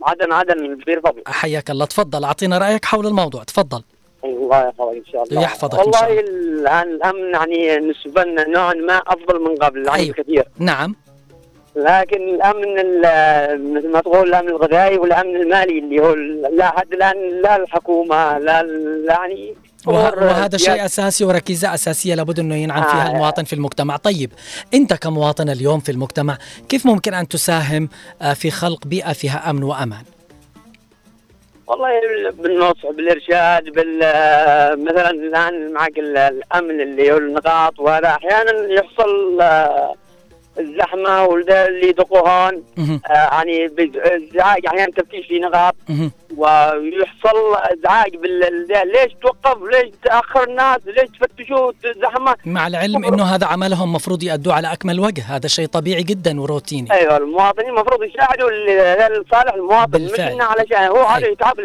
[0.04, 1.22] عدن عدن من بير فضل.
[1.28, 1.86] حياك الله.
[1.86, 3.44] تفضل أعطينا رأيك حول الموضوع.
[3.44, 3.84] تفضل.
[4.24, 5.42] الله يحفظك إن شاء الله.
[5.42, 6.20] يحفظك والله الله.
[6.20, 10.16] الآن الأمن يعني لنا نوعا ما أفضل من قبل يعني أيوة.
[10.16, 10.96] كثير نعم.
[11.76, 16.14] لكن الأمن ال- مثل ما تقول الأمن الغذائي والأمن المالي اللي هو
[16.56, 18.68] لا حد الآن لا الحكومة لا
[19.10, 19.54] يعني
[19.88, 20.86] وهذا شيء سياسة.
[20.86, 23.12] أساسي وركيزة أساسية لابد إنه ينعم فيها آه.
[23.12, 24.32] المواطن في المجتمع طيب
[24.74, 26.38] أنت كمواطن اليوم في المجتمع
[26.70, 27.90] كيف ممكن أن تساهم
[28.22, 30.04] آه، في خلق بيئة فيها أمن وأمان
[31.68, 31.90] والله
[32.32, 34.00] بالنصح بالإرشاد بال
[34.86, 39.96] مثلا الآن معك ال- الأمن اللي هو النقاط وهذا أحيانا يحصل آه،
[40.60, 43.02] الزحمة واللي اللي يدقوهن مهم.
[43.08, 43.66] آه، يعني
[43.96, 45.76] ازعاج أحيانا تفتيش في نقاط.
[46.38, 53.46] ويحصل ازعاج بال ليش توقف؟ ليش تأخر الناس؟ ليش تفتشوا زحمه مع العلم إنه هذا
[53.48, 55.24] عملهم مفروض يأدوه على أكمل وجه.
[55.36, 56.92] هذا شيء طبيعي جدا وروتيني.
[56.92, 58.50] أيوه المواطنين المفروض يساعدوا
[59.10, 60.28] لصالح المواطن بالفعل.
[60.28, 61.30] مش انه علشان هو أيوة.
[61.30, 61.56] يتعب.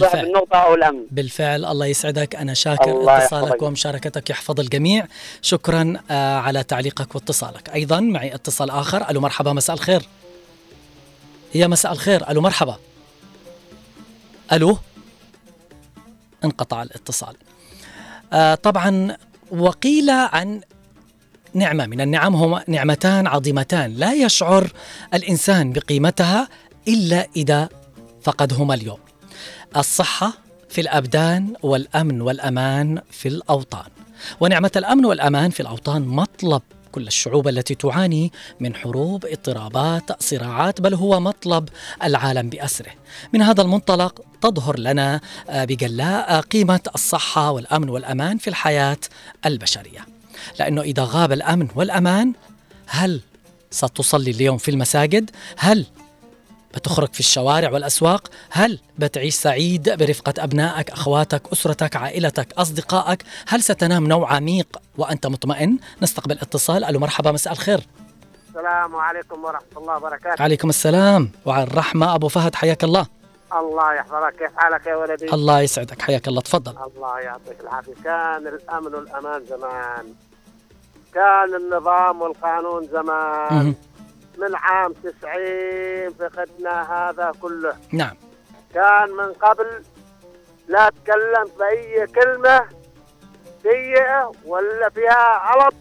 [0.00, 1.02] صاحب النقطة أو الأمن.
[1.10, 1.64] بالفعل.
[1.64, 2.36] الله يسعدك.
[2.36, 3.62] أنا شاكر اتصالك يحفظك.
[3.62, 5.06] ومشاركتك يحفظ الجميع.
[5.42, 7.68] شكرا آه، على تعليقك واتصالك.
[7.86, 9.10] أيضا معي اتصال آخر.
[9.10, 10.02] ألو مرحبا مساء الخير.
[11.54, 12.30] يا مساء الخير.
[12.30, 12.76] ألو مرحبا.
[14.52, 14.78] ألو؟
[16.44, 17.36] انقطع الاتصال.
[18.32, 19.16] آه، طبعا
[19.50, 20.60] وقيل عن
[21.54, 23.94] نعمة من النعم هما نعمتان عظيمتان.
[23.94, 24.70] لا يشعر
[25.14, 26.48] الإنسان بقيمتها
[26.88, 27.68] إلا إذا
[28.22, 28.98] فقدهما اليوم.
[29.76, 30.32] الصحة
[30.68, 33.90] في الأبدان والأمن والأمان في الأوطان.
[34.40, 36.62] ونعمة الأمن والأمان في الأوطان مطلب
[36.96, 41.68] كل الشعوب التي تعاني من حروب اضطرابات صراعات بل هو مطلب
[42.02, 42.92] العالم بأسره
[43.32, 48.98] من هذا المنطلق تظهر لنا آه، بجلاء قيمة الصحة والأمن والأمان في الحياة
[49.46, 50.06] البشرية
[50.58, 52.32] لأنه إذا غاب الأمن والأمان
[52.86, 53.20] هل
[53.70, 55.86] ستصلي اليوم في المساجد؟ هل
[56.76, 64.06] بتخرج في الشوارع والأسواق؟ هل بتعيش سعيد برفقة أبنائك، أخواتك، أسرتك، عائلتك، أصدقائك؟ هل ستنام
[64.06, 66.84] نوم عميق وأنت مطمئن؟ نستقبل اتصال.
[66.84, 67.80] ألو مرحبا مساء الخير.
[68.48, 70.42] السلام عليكم ورحمة الله وبركاته.
[70.42, 71.30] عليكم السلام.
[71.44, 73.06] وعلى الرحمة أبو فهد حياك الله.
[73.52, 74.34] الله يحفظك.
[74.38, 76.02] كيف حالك يا ولدي؟ الله يسعدك.
[76.02, 76.40] حياك الله.
[76.40, 76.70] تفضل.
[76.70, 77.94] الله يعطيك العافية.
[78.04, 80.14] كان الأمن والأمان زمان.
[81.14, 83.74] كان النظام والقانون زمان.
[84.36, 87.76] من عام 90 فقدنا هذا كله.
[87.92, 88.16] نعم.
[88.74, 89.82] كان من قبل
[90.68, 92.68] لا تكلم بأي كلمة
[93.62, 95.74] سيئة ولا فيها غلط.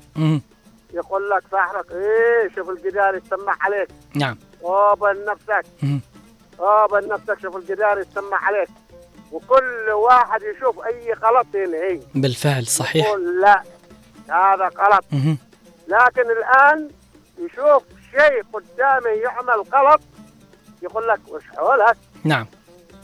[0.93, 3.89] يقول لك صاحبك إيه شوف الجدار يسمع عليك.
[4.15, 4.37] نعم.
[4.63, 5.65] أوبن نفسك.
[6.59, 8.69] أوبن نفسك شوف الجدار يسمع عليك.
[9.31, 11.99] وكل واحد يشوف أي غلط ينهي.
[12.15, 13.07] بالفعل صحيح.
[13.07, 13.63] يقول لا
[14.29, 15.05] هذا غلط.
[15.87, 16.89] لكن الآن
[17.37, 17.83] يشوف
[18.17, 20.01] شيء قدامه يعمل غلط
[20.83, 22.45] يقول لك وش حولك؟ نعم.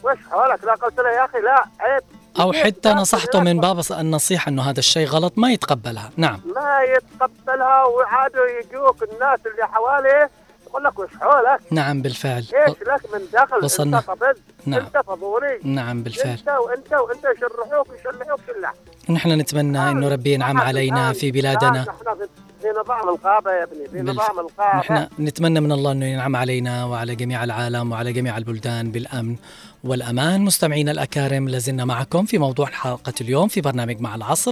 [0.04, 2.04] وش حولك؟ لا قلت له يا أخي لا عيب.
[2.36, 6.12] كيف حتى نصحته من؟ باب النصيحة أنه هذا الشيء غلط ما يتقبلها.
[6.17, 6.41] نعم.
[6.56, 10.30] ما يتقبلها وعادوا يجوك الناس اللي حواليه
[10.67, 12.45] يقول لك وش حولك؟ نعم بالفعل.
[12.54, 13.97] إيش لك من دخل؟ وصلنا.
[13.97, 14.80] انت قبل نعم.
[14.80, 16.32] انت فضولي نعم بالفعل.
[16.38, 18.74] انت وانت وانت يشرحوك يشلحوك شلح
[19.10, 21.71] نحن نتمنى إنه ربي ينعم علينا في بلادنا.
[21.82, 22.28] نحن في-
[22.62, 26.86] في نظام الغابه يا ابني في نظام الغابه نحن نتمنى من الله أنه ينعم علينا
[26.86, 29.36] وعلى جميع العالم وعلى جميع البلدان بالأمن
[29.84, 30.41] والأمان.
[30.41, 34.52] مستمعينا الأكارم لازلنا معكم في موضوع حلقه اليوم في برنامج مع العصر.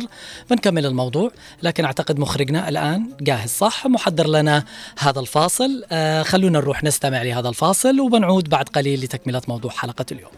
[0.50, 1.32] بنكمل الموضوع
[1.64, 4.64] لكن أعتقد مخرجنا الآن جاهز صح؟ محضر لنا
[5.00, 5.84] هذا الفاصل.
[5.92, 10.32] آه خلونا نروح نستمع لهذا الفاصل وبنعود بعد قليل لتكملة موضوع حلقة اليوم.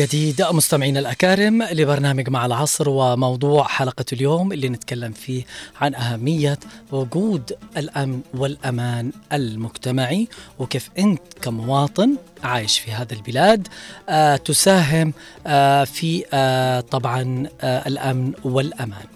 [0.00, 0.42] جديد.
[0.42, 5.44] مستمعينا الأكارم لبرنامج مع العصر وموضوع حلقة اليوم اللي نتكلم فيه
[5.80, 6.58] عن أهمية
[6.92, 13.68] وجود الأمن والأمان المجتمعي وكيف أنت كمواطن عايش في هذا البلاد
[14.08, 15.12] آه تساهم
[15.46, 19.06] آه في آه طبعا الأمن والأمان.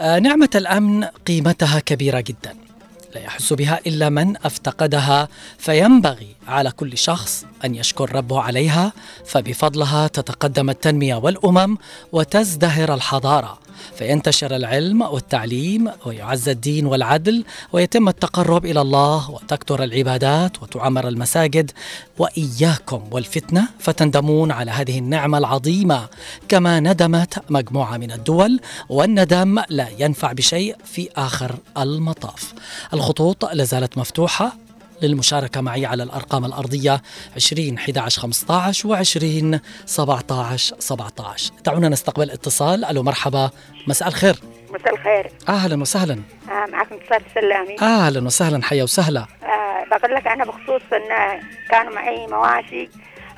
[0.00, 2.69] نعمة الأمن قيمتها كبيرة جداً.
[3.14, 5.28] لا يحس بها إلا من أفتقدها.
[5.58, 8.92] فينبغي على كل شخص أن يشكر ربه عليها
[9.26, 11.76] فبفضلها تتقدم التنمية والأمم
[12.12, 13.58] وتزدهر الحضارة.
[13.94, 21.70] فينتشر العلم والتعليم ويعز الدين والعدل ويتم التقرب إلى الله وتكثر العبادات وتعمر المساجد
[22.18, 23.68] وإياكم والفتنة.
[23.78, 26.08] فتندمون على هذه النعمة العظيمة.
[26.48, 32.54] كما ندمت مجموعة من الدول والندم لا ينفع بشيء في آخر المطاف.
[32.94, 34.69] الخطوط لازالت مفتوحة.
[35.02, 37.02] للمشاركة معي على الأرقام الأرضية
[37.36, 42.84] 20 11 15 و 20 17 17 دعونا نستقبل اتصال.
[42.84, 43.50] ألو مرحبا.
[43.86, 44.36] مساء الخير.
[44.70, 45.30] مساء الخير.
[45.48, 46.20] أهلا وسهلا.
[46.50, 47.76] آه معكم اتصال السلامي.
[47.82, 48.62] أهلا وسهلا.
[48.62, 49.20] حيا وسهلا.
[49.42, 52.88] آه بقول لك أنا بخصوص إن كانوا معي مواشي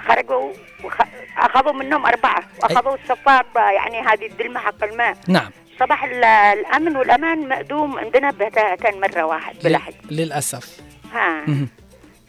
[0.09, 0.53] خرجوا
[0.85, 0.95] وخ...
[1.39, 2.43] أخذوا منهم أربعة.
[2.63, 5.17] وأخذوا الصفار يعني هذه الدلمة حق الماء.
[5.29, 5.51] نعم.
[5.81, 10.81] صباح ال- الأمن والأمان مقدوم عندنا بتاتا مرة واحد بلحج للأسف.
[11.15, 11.45] ها.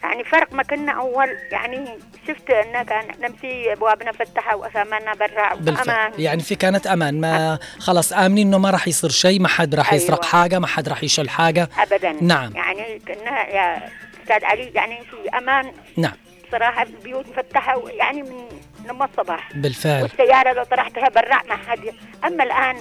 [0.02, 1.88] يعني فرق ما كنا أول يعني
[2.28, 5.88] شفت انه كان نمشي أبوابنا مفتحه واسامنا برا بالفعل.
[5.88, 7.20] وامان يعني في كانت أمان.
[7.20, 10.32] ما خلاص آمنين إنه ما راح يصير شيء ما حد راح يسرق أيوة.
[10.32, 11.68] حاجة ما حد راح يشيل حاجة.
[11.78, 12.12] ابدا.
[12.20, 12.56] نعم.
[12.56, 13.90] يعني كنا يا
[14.22, 15.72] أستاذ علي يعني في أمان.
[15.96, 16.12] نعم.
[16.52, 18.48] صراحة البيوت مفتحة يعني من
[18.88, 19.52] لما الصباح.
[19.54, 20.02] بالفعل.
[20.02, 21.80] والسيارة لو طرحتها برا ما حد
[22.24, 22.76] أما الآن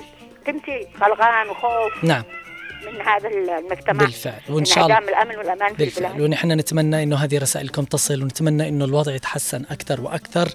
[0.46, 2.04] تمشي خلغان وخوف.
[2.04, 2.24] نعم.
[2.94, 7.16] من هذا المجتمع بالفعل وإن شاء الله الأمن والأمان في بالفعل البلاد ونحن نتمنى إنه
[7.16, 10.50] هذه رسائلكم تصل ونتمنى إنه الوضع يتحسن أكثر وأكثر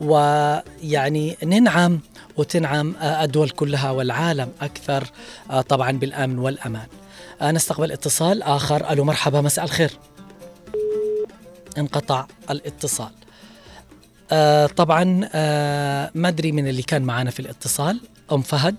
[0.00, 2.00] ويعني ننعم
[2.36, 5.04] وتنعم الدول كلها والعالم أكثر
[5.50, 6.86] آه، طبعا بالأمن والأمان.
[7.40, 9.90] آه، نستقبل اتصال آخر ألو مرحبا مساء الخير.
[11.78, 13.10] انقطع الاتصال.
[14.32, 18.00] آه، طبعا آه، ما أدري من اللي كان معنا في الاتصال
[18.32, 18.76] أم فهد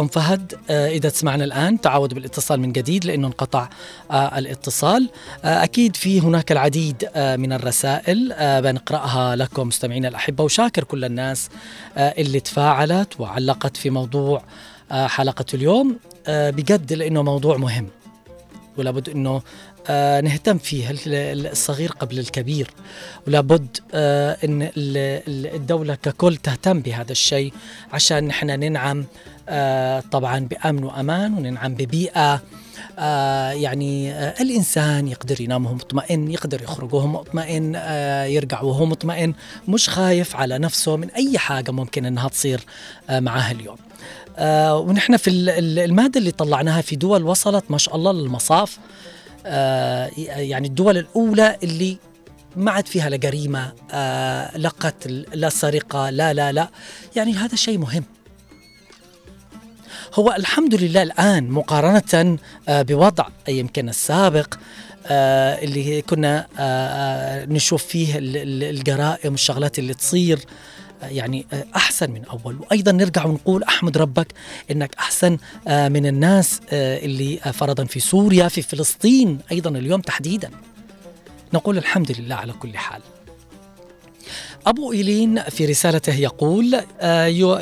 [0.00, 3.68] أم فهد آه، إذا تسمعنا الآن تعود بالاتصال من جديد لأنه انقطع
[4.10, 5.08] آه، الاتصال.
[5.44, 11.48] آه، أكيد في هناك العديد من الرسائل بنقرأها لكم مستمعينا الأحبة وشاكر كل الناس
[11.96, 14.42] اللي تفاعلت وعلقت في موضوع
[14.92, 15.96] حلقة اليوم
[16.28, 17.86] بجد لأنه موضوع مهم
[18.76, 19.42] ولابد إنه
[20.24, 22.70] نهتم فيه ال- ال- الصغير قبل الكبير.
[23.26, 23.76] ولابد
[24.44, 24.70] إن ال-
[25.28, 27.52] ال- الدولة ككل تهتم بهذا الشيء
[27.92, 29.04] عشان نحن ننعم
[30.10, 32.42] طبعا بأمن وأمان وننعم ببيئة
[32.98, 38.86] آه يعني آه الإنسان يقدر ينام وهو مطمئن يقدر يخرج وهو مطمئن آه يرجع وهو
[38.86, 39.34] مطمئن
[39.68, 42.60] مش خايف على نفسه من أي حاجة ممكن إنها تصير
[43.10, 43.76] آه معاه اليوم.
[44.38, 48.78] آه ونحن في ال- ال- المادة اللي طلعناها في دول وصلت ما شاء الله للمصاف.
[49.46, 51.96] آه يعني الدول الأولى اللي
[52.56, 56.68] ما عاد فيها لا جريمة آه لا قتل لا سرقة لا لا لا.
[57.16, 58.04] يعني هذا شيء مهم.
[60.14, 62.38] هو الحمد لله الآن مقارنة
[62.68, 64.54] آه بوضع يمكن السابق
[65.06, 70.38] آه اللي كنا آه نشوف فيه ال- ال- الجرائم والشغلات اللي تصير
[71.02, 71.46] يعني
[71.76, 72.56] أحسن من أول.
[72.60, 74.26] وأيضا نرجع ونقول أحمد ربك
[74.70, 80.50] إنك أحسن من الناس اللي فرضا في سوريا في فلسطين أيضا اليوم تحديدا.
[81.54, 83.00] نقول الحمد لله على كل حال.
[84.66, 86.80] أبو إيلين في رسالته يقول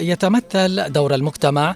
[0.01, 1.74] يتمثل دور المجتمع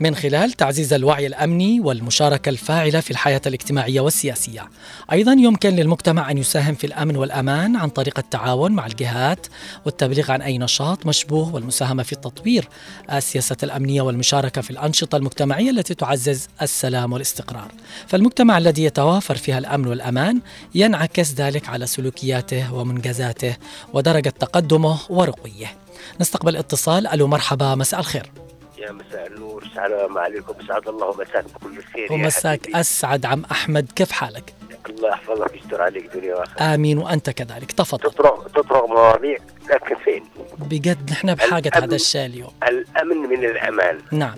[0.00, 4.70] من خلال تعزيز الوعي الأمني والمشاركة الفاعلة في الحياة الاجتماعية والسياسية.
[5.12, 9.46] أيضا يمكن للمجتمع أن يساهم في الأمن والأمان عن طريق التعاون مع الجهات
[9.84, 12.68] والتبليغ عن أي نشاط مشبوه والمساهمة في تطوير
[13.12, 17.68] السياسة الأمنية والمشاركة في الأنشطة المجتمعية التي تعزز السلام والاستقرار.
[18.06, 20.40] فالمجتمع الذي يتوافر فيها الأمن والأمان
[20.74, 23.56] ينعكس ذلك على سلوكياته ومنجزاته
[23.92, 25.76] ودرجة تقدمه ورقيه.
[26.20, 28.39] نستقبل اتصال ألو مرحبا مساء الخير.
[28.80, 29.62] يا مساء النور.
[29.62, 30.54] السلام عليكم.
[30.64, 32.70] اسعد الله مساك بكل خير ومساك.
[32.74, 33.92] أسعد عم أحمد.
[33.96, 34.54] كيف حالك؟
[34.88, 36.74] الله يحفظك ويستر عليك دنيا وآخرة.
[36.74, 37.72] آمين وأنت كذلك.
[37.72, 38.10] تفضل.
[38.10, 39.38] تطرق تطرق مواضيع
[39.70, 40.24] لكن فين؟
[40.58, 41.70] بجد نحن بحاجة.
[41.74, 42.50] هذا الشيء اليوم.
[42.68, 43.98] الأمن من الأمان.
[44.12, 44.36] نعم.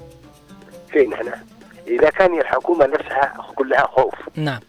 [0.92, 1.44] فين هنا؟
[1.86, 4.14] إذا كان الحكومة نفسها كلها خوف.
[4.36, 4.60] نعم.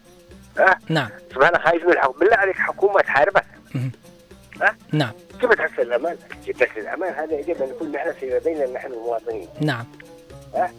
[0.58, 1.08] ها؟ نعم.
[1.34, 2.18] سبحان الله خايف من الحكومة.
[2.18, 3.44] بالله عليك حكومة تحاربك.
[4.92, 5.12] نعم.
[5.40, 6.16] كيف تحس الأمان؟
[6.46, 7.14] جبت لك الأمان.
[7.14, 9.48] هذا يجب أن يكون نحن فيما بيننا نحن المواطنين.
[9.60, 9.84] نعم.
[10.54, 10.72] ها؟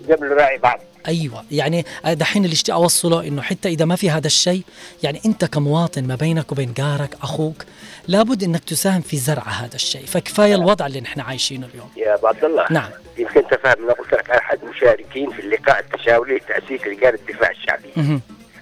[0.00, 0.80] يجب نراعي بعض.
[1.08, 1.44] أيوه.
[1.50, 4.62] يعني دحين اللي اشتي أوصله إنه حتى إذا ما في هذا الشيء
[5.02, 7.64] يعني أنت كمواطن ما بينك وبين جارك أخوك
[8.08, 10.06] لابد إنك تساهم في زرع هذا الشيء.
[10.06, 11.90] فكفاية الوضع اللي نحن عايشينه اليوم.
[11.96, 12.66] يا ابو عبد الله.
[12.70, 12.90] نعم.
[13.18, 18.20] يمكن تفهم أنا قلت لك أحد مشاركين في اللقاء التشاوري لتأسيس لجان الدفاع الشعبي.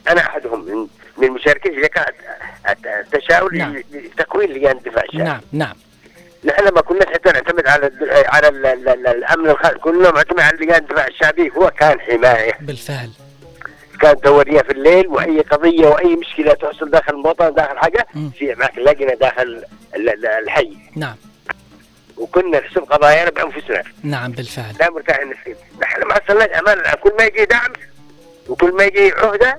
[0.08, 0.86] أنا أحدهم من
[1.18, 2.14] من المشاركين في اللقاء
[3.00, 3.76] التشاوري نعم.
[3.92, 5.24] لتكوين لجان الدفاع الشعبي.
[5.24, 5.74] نعم نعم.
[6.44, 7.90] نحن ما كناش حتى نعتمد على
[8.28, 12.52] على ال- ال- ال- الأمن الخاص كنا معتمد على لجان الدفاع الشعبي هو كان حماية.
[12.60, 13.10] بالفعل.
[14.00, 18.30] كان دورية في الليل وأي قضية وأي مشكلة تحصل داخل المواطن داخل حاجة مم.
[18.30, 19.42] في معك لجنة داخل
[19.96, 20.76] ال- ال- الحي.
[20.96, 21.16] نعم.
[22.16, 24.74] وكنا نحسب قضايانا بانفسنا نعم بالفعل.
[24.80, 27.72] لا مرتاح نفسيا نحن ما حصلناش أمان كل ما يجي دعم
[28.48, 29.58] وكل ما يجي عهدة.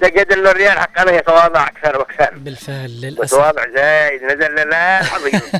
[0.00, 5.40] تجد ان الريال حقنا يتواضع أكثر وأكثر بالفعل للأسف وتواضع زايد نزل لنا عظيم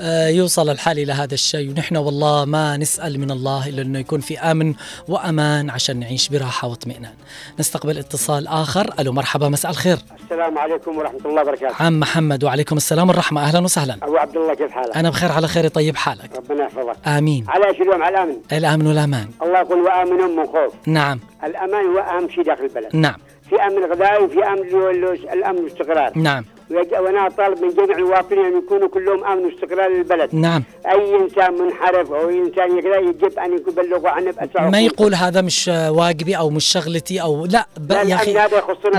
[0.00, 4.20] آه، يوصل الحال إلى هذا الشيء ونحن والله ما نسأل من الله إلا إنه يكون
[4.20, 4.74] في آمن
[5.08, 7.14] وأمان عشان نعيش براحة واطمئنان.
[7.60, 9.98] نستقبل اتصال آخر، ألو مرحبا مساء الخير.
[10.24, 13.98] السلام عليكم ورحمة الله وبركاته عم محمد وعليكم السلام والرحمة أهلا وسهلا.
[14.02, 16.36] أبو عبد الله كيف حالك؟ أنا بخير على خير طيب حالك.
[16.36, 17.44] ربنا يحفظك آمين.
[17.48, 19.28] على إيش اليوم على الأمن الأمن والأمان.
[19.42, 22.96] الله يقول وآمنوا من خوف نعم الأمان هو أهم شيء داخل البلد.
[22.96, 23.16] نعم.
[23.50, 24.88] في أمن غذائي وفي هو
[25.32, 26.18] الأمن والاستقرار.
[26.18, 26.44] نعم.
[26.74, 31.54] ويج- وأنا طالب من جميع المواطنين أن يكونوا كلهم أمن واستقرار للبلد نعم أي إنسان
[31.58, 36.36] منحرف أو أي إنسان يقدر يجب أن يبلغوا عنه بأسرع ما يقول هذا مش واجبي
[36.36, 37.66] أو مش شغلتي أو لا
[38.02, 38.32] يا أخي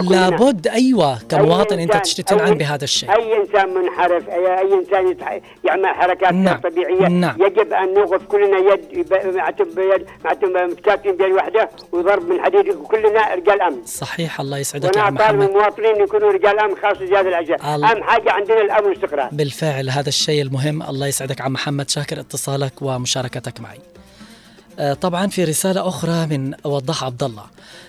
[0.04, 0.30] كلنا.
[0.30, 3.12] لابد أيوه كمواطن أنت إنسان- تشتي تنعم أي- بهذا الشيء.
[3.16, 5.40] أي إنسان منحرف اي, أي إنسان يتح...
[5.64, 6.58] يعمل حركات نعم.
[6.62, 7.42] طبيعية نعم.
[7.42, 13.34] يجب أن نوقف كلنا يد معتم بيد معتم متكاتفين بيد واحدة وضرب من حديد وكلنا
[13.36, 15.50] رجال أمن صحيح الله يسعدك يا وأنا عم طالب من محمد.
[15.50, 17.40] المواطنين يكونوا رجال أمن خاصة زياده الله.
[17.74, 20.84] أهم حاجة عندنا الأمن والاستقرار بالفعل هذا الشيء المهم.
[20.84, 21.90] الله يسعدك عم محمد.
[21.90, 23.80] شاكر اتصالك ومشاركتك معي.
[24.80, 27.44] آه، طبعا في رسالة أخرى من وضح عبد الله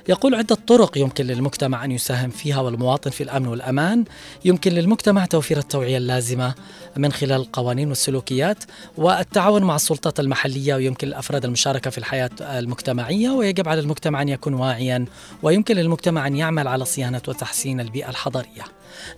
[0.09, 4.05] يقول عدة طرق يمكن للمجتمع أن يساهم فيها والمواطن في الأمن والأمان.
[4.45, 6.55] يمكن للمجتمع توفير التوعية اللازمة
[6.97, 8.64] من خلال القوانين والسلوكيات
[8.97, 13.31] والتعاون مع السلطات المحلية ويمكن للأفراد المشاركة في الحياة المجتمعية.
[13.31, 15.05] ويجب على المجتمع أن يكون واعيا
[15.43, 18.62] ويمكن للمجتمع أن يعمل على صيانة وتحسين البيئة الحضرية.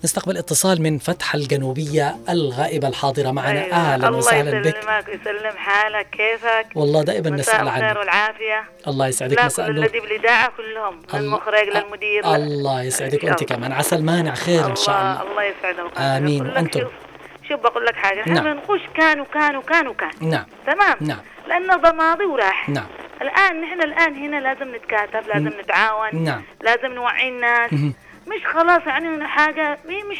[0.04, 3.64] نستقبل اتصال من فتح الجنوبية الغائبة الحاضرة معنا.
[3.64, 3.74] أيوة.
[3.74, 4.66] أهلا الله وسهلا بك.
[4.66, 6.06] يسلمك ويسلم حالك.
[6.10, 7.96] كيفك؟ والله دائما نسأل الخير عنك.
[7.98, 8.64] والعافية.
[8.88, 9.44] الله يسعدك.
[9.44, 9.84] مساء كل النور.
[9.86, 12.34] الذي بالاذاعه كلهم الله- المخرج للمدير.
[12.34, 13.24] الله يسعدك.
[13.24, 13.46] إن الله.
[13.46, 13.72] كمان.
[13.72, 15.42] عسى المانع خير إن شاء الله الله.
[15.44, 15.98] يسعدك.
[15.98, 16.46] آمين.
[16.46, 16.86] وأنتم؟
[17.48, 18.54] شوف بقول لك إحنا نعم.
[18.54, 20.44] بنخش كان وكان وكان وكان نعم.
[20.66, 21.18] تمام؟ نعم.
[21.48, 22.68] لأنه ده ماضي وراح.
[22.68, 22.86] نعم.
[23.22, 26.42] الآن نحن الآن هنا لازم نتكاتف لازم نتعاون نعم.
[26.60, 27.70] لازم نوعي الناس.
[28.28, 29.78] مش خلاص يعني حاجة
[30.10, 30.18] مش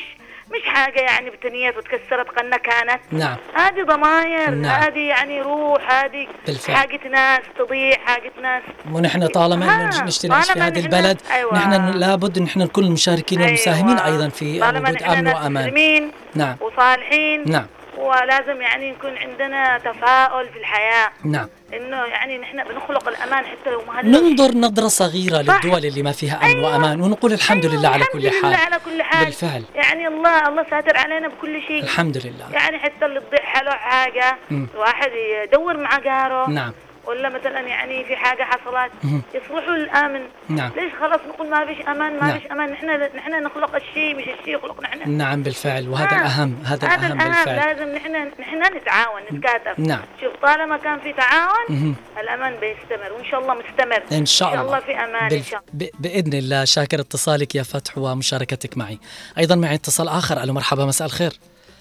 [0.51, 4.83] مش حاجة يعني بتنيت وتكسرت قلنا كانت نعم هذه ضماير نعم.
[4.83, 6.77] هذه يعني روح هذه بالفعل.
[6.77, 11.55] حاجة ناس تضيع حاجة ناس ونحن طالما نعيش في طالما هذه نحن- البلد أيوة.
[11.55, 14.15] نحن لابد ان نحن نكون المشاركين والمساهمين أيوة.
[14.15, 15.03] أيضا في طالما وجود
[15.35, 17.67] وأمان مسلمين نعم وصالحين نعم
[17.99, 21.11] ولازم يعني يكون عندنا تفاؤل في الحياة.
[21.25, 21.49] نعم.
[21.75, 25.65] إنه يعني نحن بنخلق الأمان حتى لو ما ننظر نظرة صغيرة صح.
[25.65, 28.81] للدول اللي ما فيها أمن وأمان ونقول الحمد لله على كل الحمد لله حال على
[28.85, 29.25] كل حال.
[29.25, 29.65] بالفعل.
[29.75, 31.83] يعني الله الله ساتر علينا بكل شيء.
[31.83, 32.53] الحمد لله.
[32.53, 34.37] يعني حتى اللي تضيع حاله حاجة.
[34.51, 35.11] الواحد
[35.45, 36.51] يدور مع جاره.
[36.51, 36.73] نعم.
[37.09, 38.93] ولا مثلا يعني في حاجة حصلت.
[39.35, 40.21] يصلحوا الأمن.
[40.49, 40.71] نعم.
[40.77, 42.39] ليش خلاص نقول ما فيش أمان؟ ما نعم.
[42.39, 42.71] فيش أمان.
[42.71, 42.87] نحن
[43.17, 45.07] نحن نخلق الشيء مش الشيء يخلقنا إحنا.
[45.07, 45.89] نعم بالفعل.
[45.89, 46.21] وهذا آه.
[46.21, 47.35] الأهم هذا هذا الأهم الأهم.
[47.35, 47.57] بالفعل.
[47.57, 49.79] لازم نحن نحن نتعاون نتكاتف.
[49.79, 50.03] نعم.
[50.21, 51.95] شوف طالما كان في تعاون مهم.
[52.21, 54.03] الأمان بيستمر وإن شاء الله مستمر.
[54.13, 54.81] إن شاء الله إن شاء الله.
[54.81, 55.51] في أمان إن بالف...
[55.51, 55.85] شاء ب...
[55.99, 56.65] بإذن الله.
[56.65, 58.99] شاكر اتصالك يا فتح ومشاركتك معي.
[59.39, 60.43] أيضا معي اتصال آخر.
[60.43, 60.85] ألو مرحبا.
[60.85, 61.33] مساء الخير.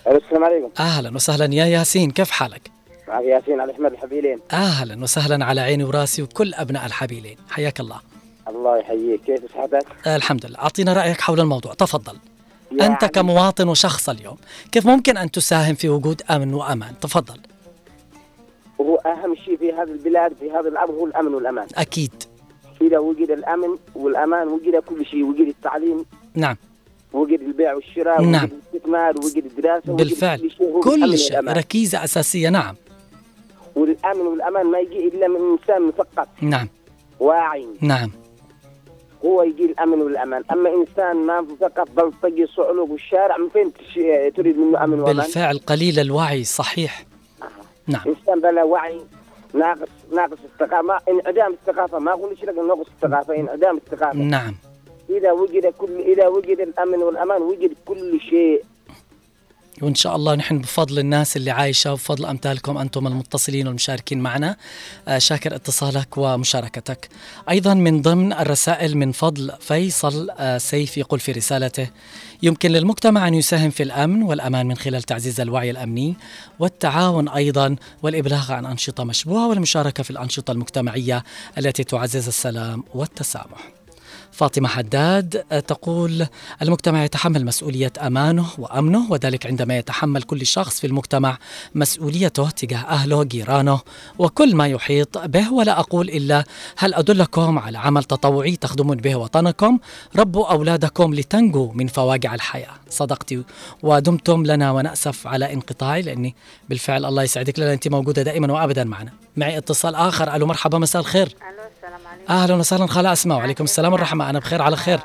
[0.07, 0.71] السلام عليكم.
[0.79, 1.53] أهلا وسهلا.
[1.53, 2.76] يا ياسين كيف حالك؟
[3.07, 4.39] معك ياسين علي احمد الحبيلين.
[4.51, 7.37] أهلا وسهلا على عيني وراسي وكل أبناء الحبيلين.
[7.49, 7.99] حياك الله.
[8.47, 9.21] الله يحييك.
[9.21, 10.59] كيف صحتك؟ آه الحمد لله.
[10.59, 11.73] أعطينا رأيك حول الموضوع.
[11.73, 12.17] تفضل.
[12.71, 14.37] يعني أنت كمواطن وشخص اليوم
[14.71, 17.39] كيف ممكن أن تساهم في وجود أمن وأمان؟ تفضل.
[18.81, 21.67] هو أهم شيء في هذه البلاد في هذا الامر هو الأمن والأمان.
[21.75, 22.23] أكيد.
[22.81, 26.05] إذا وجد الأمن والأمان وجد كل شيء وجد التعليم.
[26.35, 26.57] نعم.
[27.13, 28.43] وجد البيع والشراء نعم.
[28.43, 30.39] وجد الاستثمار وجد الدراسة وجد بالفعل.
[30.39, 31.35] كل شيء الأمن كل شيء.
[31.35, 31.57] والأمان.
[31.57, 32.49] ركيزة أساسية.
[32.49, 32.75] نعم.
[33.77, 36.67] والأمن والأمان ما يجي إلا من إنسان مثقف نعم.
[37.19, 37.67] واعي.
[37.81, 38.11] نعم.
[39.25, 40.43] هو يجي الأمن والأمان.
[40.51, 43.71] أما إنسان ما مثقف بلطجي صعلوك والشارع من فين
[44.33, 47.05] تريد منه أمن وأمان؟ بالفعل قليل الوعي صحيح.
[47.87, 48.01] نعم.
[48.07, 49.01] إنسان بلا وعي
[49.53, 54.55] ناقص ناقص الثقافه انعدام الثقافه ما أقول لك ناقص الثقافه انعدام الثقافه نعم.
[55.09, 58.63] إذا وجد كل إذا وجد الأمن والأمان وجد كل شيء
[59.81, 64.57] وإن شاء الله نحن بفضل الناس اللي عايشة وبفضل أمثالكم أنتم المتصلين والمشاركين معنا.
[65.07, 67.09] آه، شاكر اتصالك ومشاركتك.
[67.49, 71.89] أيضا من ضمن الرسائل من فضل فيصل آه، سيف يقول في رسالته
[72.43, 76.15] يمكن للمجتمع أن يساهم في الأمن والأمان من خلال تعزيز الوعي الأمني
[76.59, 81.23] والتعاون أيضا والإبلاغ عن أنشطة مشبوهة والمشاركة في الأنشطة المجتمعية
[81.57, 83.76] التي تعزز السلام والتسامح.
[84.37, 86.27] فاطمة حداد تقول
[86.61, 91.37] المجتمع يتحمل مسؤولية أمانه وأمنه وذلك عندما يتحمل كل شخص في المجتمع
[91.75, 93.79] مسؤوليته تجاه أهله جيرانه
[94.19, 95.53] وكل ما يحيط به.
[95.53, 96.43] ولا أقول إلا
[96.77, 99.79] هل أدلكم على عمل تطوعي تخدمون به وطنكم؟
[100.15, 102.73] ربوا أولادكم لتنجوا من فواجع الحياة.
[102.89, 103.43] صدقتي
[103.83, 106.35] ودمتم لنا ونأسف على انقطاعي لأني
[106.69, 109.11] بالفعل الله يسعدك لأن أنت موجودة دائما وأبدا معنا.
[109.37, 110.35] معي اتصال آخر.
[110.35, 111.27] ألو مرحبا مساء الخير.
[111.27, 112.16] ألو السلام عليكم.
[112.29, 112.87] أهلا وسهلا.
[112.87, 114.29] خاله اسماء وعليكم السلام والرحمة.
[114.29, 114.99] أنا بخير على خير.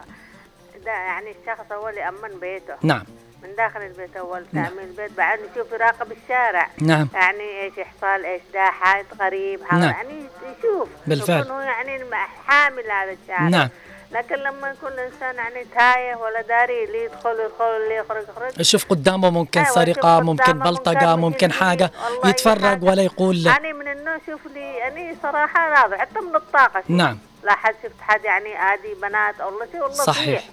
[0.85, 2.75] ده يعني الشخص هو اللي يأمن بيته.
[2.83, 3.05] نعم.
[3.43, 6.68] من داخل البيت أول تأمين البيت بعد نشوف يراقب الشارع.
[6.81, 7.09] نعم.
[7.14, 9.83] يعني إيش يحصل إيش ده حادث غريب نعم.
[9.83, 10.27] يعني
[10.59, 10.89] يشوف.
[11.07, 11.41] بالفعل.
[11.41, 12.05] يكون هو يعني
[12.47, 13.49] حامل هذا الشارع.
[13.49, 13.68] نعم.
[14.12, 18.84] لكن لما يكون الانسان يعني تايه ولا داري اللي يدخل يدخل اللي يخرج يخرج شوف
[18.84, 21.90] قدامه ممكن أيوة، سرقة شوف ممكن بلطقه ممكن ممكن حاجة
[22.24, 26.90] يتفرج ولا يقول أنا من النوع شوف لي يعني صراحة راضي حتى من الطاقة شوف.
[26.90, 27.18] نعم.
[27.44, 30.44] لا حد شفت حد يعني عادي بنات الله شيء والله صحيح.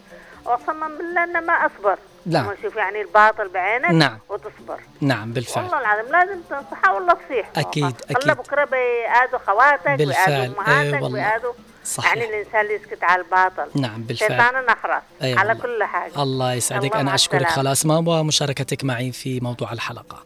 [0.45, 2.49] وصمم بالله أن ما أصبر نعم.
[2.49, 4.19] أشوف يعني الباطل بعينك نعم.
[4.29, 8.31] وتصبر نعم بالفعل والله العظيم لازم تنصحها والله تصيح أكيد، الله أكيد.
[8.31, 10.49] بكرة بيأذوا خواتك بالفعل.
[10.49, 11.29] بيأذوا إيه والله.
[11.29, 11.53] بيأذوا
[11.85, 12.15] صحيح.
[12.15, 14.29] يعني الإنسان اللي يسكت على الباطل نعم بالفعل.
[14.29, 15.63] شيطان نخرس أي على والله.
[15.63, 17.47] كل حاجة الله يسعدك الله أنا أشكرك.
[17.47, 20.23] خلاص ما ومشاركتك معي في موضوع الحلقة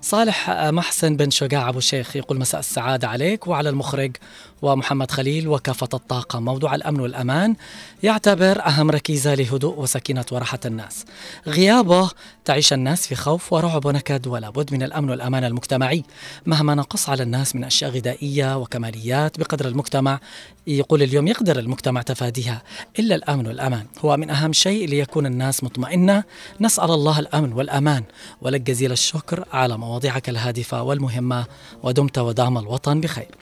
[0.00, 4.16] صالح آه، محسن بن شجاع أبو شيخ يقول مساء السعادة عليك وعلى المخرج
[4.62, 6.40] ومحمد خليل وكافة الطاقة.
[6.40, 7.56] موضوع الأمن والأمان
[8.02, 11.04] يعتبر أهم ركيزة لهدوء وسكينة وراحة الناس.
[11.46, 12.10] غيابه
[12.44, 16.04] تعيش الناس في خوف ورعب ونكد ولا بد من الأمن والأمان المجتمعي.
[16.46, 20.20] مهما نقص على الناس من أشياء غذائية وكماليات بقدر المجتمع
[20.66, 22.62] يقول اليوم يقدر المجتمع تفاديها.
[22.98, 26.24] إلا الأمن والأمان هو من أهم شيء ليكون الناس مطمئنة.
[26.60, 28.04] نسأل الله الأمن والأمان.
[28.40, 31.46] ولك جزيل الشكر على مواضيعك الهادفة والمهمة
[31.82, 33.41] ودمت ودام الوطن بخير.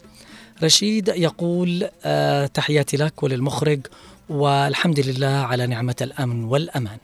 [0.62, 3.80] رشيد يقول آه تحياتي لك وللمخرج
[4.28, 6.98] والحمد لله على نعمة الأمن والأمان.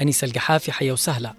[0.00, 1.34] أنيس القحافي حيا وسهلا.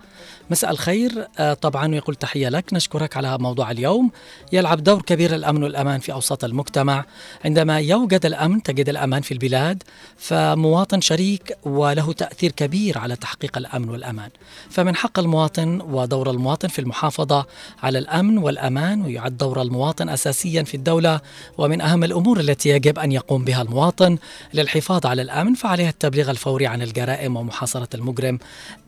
[0.50, 1.28] مساء الخير.
[1.40, 2.74] آه، طبعا ويقول تحية لك.
[2.74, 4.12] نشكرك على موضوع اليوم.
[4.54, 7.06] يلعب دور كبير الأمن والأمان في أوساط المجتمع.
[7.46, 9.84] عندما يوجد الأمن تجد الأمان في البلاد
[10.18, 14.30] فمواطن شريك وله تأثير كبير على تحقيق الأمن والأمان.
[14.70, 17.46] فمن حق المواطن ودور المواطن في المحافظة
[17.84, 21.20] على الأمن والأمان ويعد دور المواطن أساسيا في الدولة.
[21.58, 24.18] ومن أهم الأمور التي يجب أن يقوم بها المواطن
[24.54, 28.40] للحفاظ على الأمن فعليه التبليغ الفوري عن الجرائم ومحاصرة المجرم.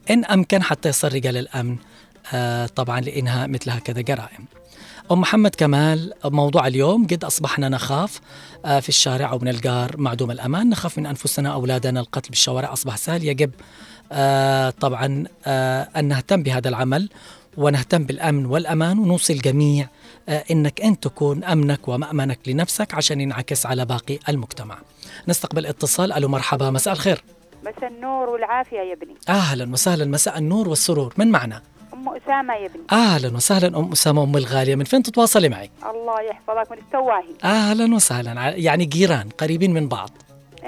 [0.10, 1.78] إن أمكن حتى يصل رجال الأمن
[2.34, 4.46] آه، طبعا لإنهاء مثل هكذا جرائم.
[5.12, 8.20] أم محمد كمال موضوع اليوم قد أصبحنا نخاف
[8.66, 12.98] آه، في الشارع أو من الجار معدوم الأمان نخاف من أنفسنا أولادنا القتل بالشوارع أصبح
[12.98, 13.52] سهل يجب
[14.12, 15.26] آه، طبعا
[15.98, 17.10] أن نهتم بهذا العمل
[17.58, 19.88] ونهتم بالأمن والأمان ونوصي الجميع
[20.52, 24.78] أنك أنت تكون أمنك ومأمنك لنفسك عشان ينعكس على باقي المجتمع.
[25.28, 26.14] نستقبل اتصال.
[26.14, 27.24] ألو مرحبا مساء الخير.
[27.66, 29.16] مساء النور والعافية يا ابني.
[29.30, 30.06] أهلا وسهلا.
[30.06, 31.14] مساء النور والسرور.
[31.18, 31.62] من معنا؟
[31.94, 32.84] أم أسامة يا ابني.
[32.92, 33.78] أهلا وسهلا.
[33.80, 34.76] أم أسامة أم الغالية.
[34.76, 36.72] من فين تتواصلي معي؟ الله يحفظك.
[36.72, 37.34] من التواهي.
[37.44, 38.56] أهلا وسهلا.
[38.56, 40.10] يعني جيران قريبين من بعض.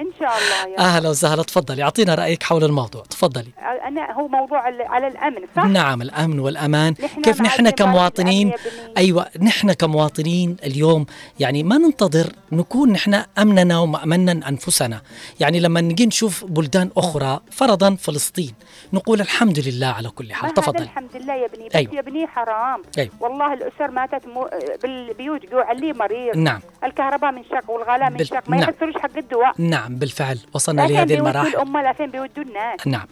[0.01, 1.43] إن شاء الله يا أهلا وسهلا.
[1.43, 3.03] تفضلي أعطينا رأيك حول الموضوع.
[3.09, 3.51] تفضلي.
[3.87, 6.95] أنا هو موضوع على الأمن صح؟ نعم الأمن والأمان.
[7.03, 8.51] نحن كيف نحن كمواطنين.
[8.97, 11.05] أيوة نحن كمواطنين اليوم
[11.39, 15.01] يعني ما ننتظر نكون نحن أمننا ومأمنا أنفسنا.
[15.39, 18.53] يعني لما نجي نشوف بلدان أخرى فرضا فلسطين
[18.93, 20.53] نقول الحمد لله على كل حال.
[20.53, 21.93] تفضل الحمد لله يا ابني بس أيوة.
[21.93, 22.81] يا ابني حرام.
[22.97, 23.11] أيوة.
[23.19, 24.49] والله الأسر ماتت مو...
[24.83, 26.37] بالبيوت جوع اللي مريض.
[26.37, 26.59] نعم.
[26.83, 28.69] الكهرباء من شق والغلاء من بال- شق ما نعم.
[28.69, 29.53] يحصلوش حق الدواء.
[29.57, 29.90] نعم.
[29.95, 31.47] بالفعل وصلنا لهذه المراحل.
[31.47, 33.07] الأمة لكن بيودوا الناس نعم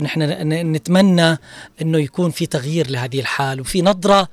[0.00, 0.22] نحن
[0.72, 1.38] نتمنى
[1.82, 4.28] إنه يكون في تغيير لهذه الحال وفي نظرة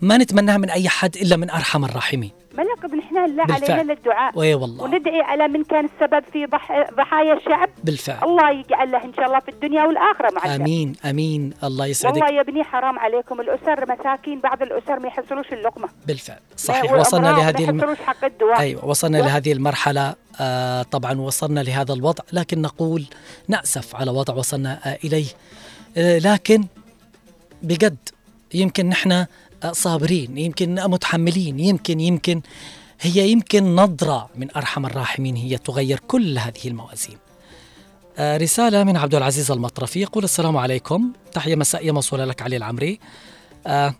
[0.00, 2.30] ما نتمناها من أي حد إلا من أرحم الراحمين.
[2.58, 3.72] ملك نحن لا بالفعل.
[3.72, 4.38] علينا للدعاء.
[4.38, 4.84] وي والله.
[4.84, 6.90] وندعي على من كان السبب في ضح...
[6.96, 7.68] ضحايا الشعب.
[7.84, 8.28] بالفعل.
[8.28, 10.54] الله يجعل له إن شاء الله في الدنيا والآخرة مع.
[10.54, 11.52] آمين آمين.
[11.64, 12.14] الله يسعدك.
[12.16, 15.88] والله يا ابني حرام عليكم الأسر مساكين بعض الأسر ما يحصلوش اللقمة.
[16.06, 16.38] بالفعل.
[16.56, 17.96] صحيح ما- وصلنا لهذه ما الم...
[18.06, 18.58] حق الدواء.
[18.60, 20.14] أيوه وصلنا و- لهذه المرحلة.
[20.40, 23.04] آه طبعا وصلنا لهذا الوضع لكن نقول
[23.48, 25.26] نأسف على وضع وصلنا آه إليه.
[25.96, 26.64] آه لكن
[27.62, 27.96] بجد
[28.54, 29.26] يمكن نحن
[29.72, 32.42] صابرين يمكن متحملين يمكن يمكن.
[33.00, 37.18] هي يمكن نظرة من أرحم الراحمين هي تغير كل هذه الموازين.
[38.18, 41.12] آه، رسالة من عبد العزيز المطرفي يقول السلام عليكم.
[41.32, 43.00] تحية مسائية موصولة لك علي العمري.
[43.66, 43.94] آه،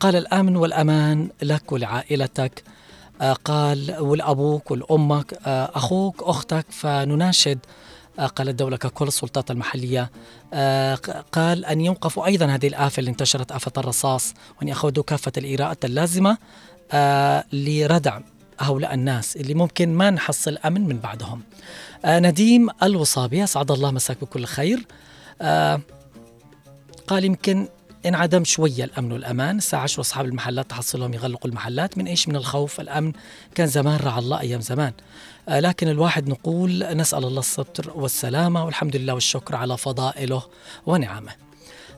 [0.00, 2.64] قال الأمن والأمان لك ولعائلتك.
[3.20, 6.66] آه، قال ولأبوك ولأمك آه، أخوك أختك.
[6.70, 7.58] فنناشد
[8.18, 10.10] قال الدولة ككل السلطات المحلية
[10.54, 10.94] آه،
[11.32, 16.38] قال أن يوقفوا أيضا هذه الآفة اللي انتشرت آفة الرصاص وأن يأخذوا كافة الإجراءات اللازمة
[16.92, 18.20] آه، لردع
[18.58, 21.42] هؤلاء الناس اللي ممكن ما نحصل أمن من بعدهم.
[22.04, 24.86] آه، نديم الوصابي أسعد الله مساك بكل خير
[25.42, 25.80] آه،
[27.06, 27.68] قال يمكن
[28.06, 29.56] انعدم شوية الأمن والأمان.
[29.56, 31.98] الساعة 10 أصحاب المحلات تحصلهم يغلقوا المحلات.
[31.98, 32.80] من إيش؟ من الخوف.
[32.80, 33.12] الأمن
[33.54, 34.92] كان زمان رعى الله أيام زمان.
[35.48, 40.42] آه، لكن الواحد نقول نسأل الله الستر والسلامة والحمد لله والشكر على فضائله
[40.86, 41.32] ونعمه.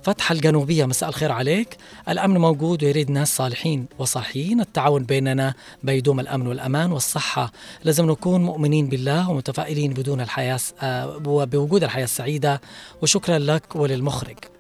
[0.03, 1.77] فتح الجنوبية مساء الخير عليك.
[2.09, 7.53] الأمن موجود ويريد ناس صالحين وصحيين التعاون بيننا بيدوم الأمن والأمان والصحة.
[7.85, 12.61] لازم نكون مؤمنين بالله ومتفائلين بدون الحياة آه، بوجود الحياة السعيدة.
[13.03, 14.58] وشكرا لك وللمخرج.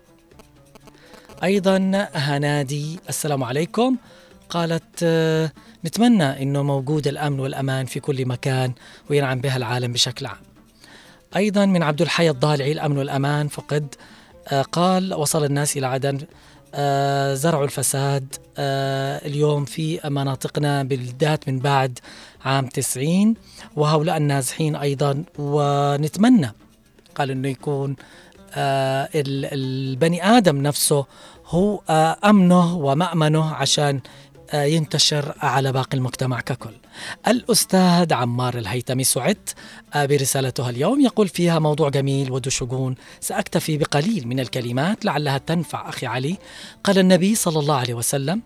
[1.44, 3.96] أيضا هنادي السلام عليكم.
[4.50, 5.52] قالت آه،
[5.84, 8.72] نتمنى أنه موجود الأمن والأمان في كل مكان
[9.10, 10.38] وينعم بها العالم بشكل عام.
[11.36, 13.94] أيضا من عبد الحي الضالعي الأمن والأمان فقد
[14.48, 16.18] آه، قال وصل الناس إلى عدن
[16.74, 21.98] آه، زرعوا الفساد اليوم في مناطقنا بالذات من بعد
[22.44, 23.34] عام 90
[23.76, 25.24] وهؤلاء النازحين أيضا.
[25.38, 26.52] ونتمنى
[27.14, 27.96] قال أنه يكون
[28.58, 31.06] البني آدم نفسه
[31.46, 34.00] هو آه، أمنه ومأمنه عشان
[34.50, 36.74] آه، ينتشر على باقي المجتمع ككل.
[37.28, 39.54] الأستاذ عمار الهيثمي سعدت
[39.94, 41.00] آه، برسالته اليوم.
[41.00, 42.94] يقول فيها موضوع جميل وذو شجون.
[43.20, 46.36] سأكتفي بقليل من الكلمات لعلها تنفع أخي علي.
[46.84, 48.42] قال النبي صلى الله عليه وسلم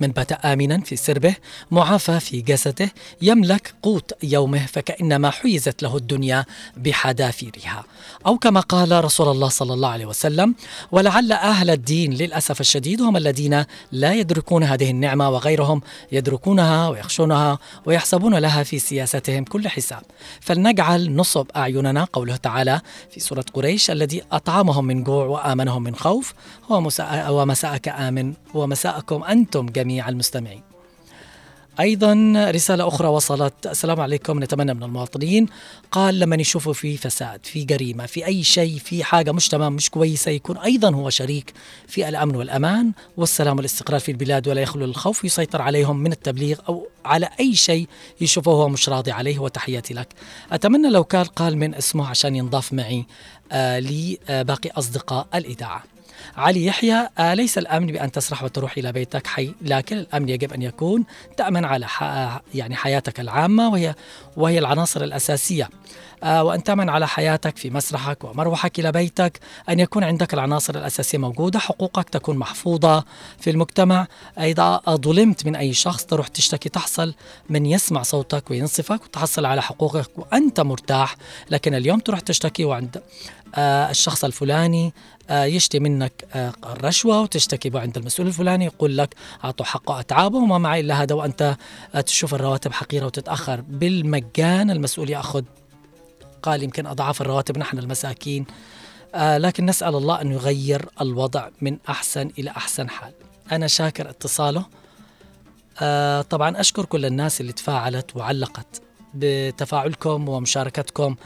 [0.00, 1.34] من بات آمنا في سربه
[1.70, 2.92] معافى في جسده
[3.22, 6.44] يملك قوت يومه فكأنما حيزت له الدنيا
[6.76, 7.84] بحذافيرها.
[8.26, 10.54] أو كما قال رسول الله صلى الله عليه وسلم
[10.92, 15.80] ولعل أهل الدين للأسف الشديد هم الذين لا يدركون هذه النعمة وغيرهم
[16.12, 20.02] يدركونها ويخشونها ويحسبون لها في سياستهم كل حساب.
[20.40, 22.80] فلنجعل نصب أعيننا قوله تعالى
[23.10, 26.34] في سورة قريش الذي أطعمهم من جوع وآمنهم من خوف
[26.68, 30.62] ومساء ومساءك آمن ومساءكم أنتم جميع المستمعين.
[31.80, 33.66] أيضا رسالة أخرى وصلت.
[33.66, 34.42] السلام عليكم.
[34.42, 35.46] نتمنى من المواطنين.
[35.92, 39.90] قال لما يشوفوا في فساد في جريمة في أي شيء في حاجة مش تمام مش
[39.90, 41.52] كويسة يكون أيضا هو شريك
[41.88, 46.86] في الأمن والأمان والسلام والاستقرار في البلاد ولا يخلو الخوف يسيطر عليهم من التبليغ أو
[47.04, 47.88] على أي شيء
[48.20, 49.38] يشوفه هو مش راضي عليه.
[49.38, 50.08] وتحياتي لك.
[50.52, 53.06] أتمنى لو كان قال من اسمه عشان ينضاف معي
[53.52, 55.93] آه لباقي أصدقاء الإذاعة.
[56.36, 60.62] علي يحيى آه ليس الأمن بأن تسرح وتروح إلى بيتك حي لكن الأمن يجب أن
[60.62, 61.04] يكون
[61.36, 61.86] تأمن على.
[62.54, 63.94] يعني حياتك العامة وهي
[64.36, 65.70] وهي العناصر الأساسية
[66.22, 71.18] آه وأن تأمن على حياتك في مسرحك ومروحك إلى بيتك أن يكون عندك العناصر الأساسية
[71.18, 73.04] موجودة حقوقك تكون محفوظة
[73.40, 74.06] في المجتمع
[74.38, 77.14] إذا ظلمت من أي شخص تروح تشتكي تحصل
[77.48, 81.16] من يسمع صوتك وينصفك وتحصل على حقوقك وأنت مرتاح
[81.50, 83.02] لكن اليوم تروح تشتكي وعند
[83.54, 84.92] آه الشخص الفلاني
[85.30, 89.14] يشتي منك آه الرشوة وتشتكي عند المسؤول الفلاني يقول لك
[89.44, 91.56] أعطوا حقه أتعابه وما معي إلا هذا وأنت
[91.94, 93.60] آه تشوف الرواتب حقيرة وتتأخر.
[93.60, 95.42] بالمجان المسؤول يأخذ
[96.42, 98.46] قال يمكن أضعاف الرواتب نحن المساكين.
[99.14, 103.12] آه لكن نسأل الله أن يغير الوضع من أحسن إلى أحسن حال.
[103.52, 104.64] أنا شاكر اتصاله.
[105.80, 108.82] آه طبعا أشكر كل الناس اللي تفاعلت وعلقت
[109.14, 111.16] بتفاعلكم ومشاركتكم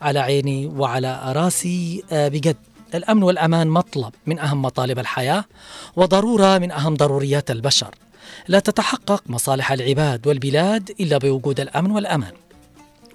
[0.00, 2.04] على عيني وعلى راسي.
[2.12, 2.56] آه بجد
[2.94, 5.44] الأمن والأمان مطلب من أهم مطالب الحياة
[5.96, 7.94] وضرورة من أهم ضروريات البشر.
[8.48, 12.32] لا تتحقق مصالح العباد والبلاد إلا بوجود الأمن والأمان.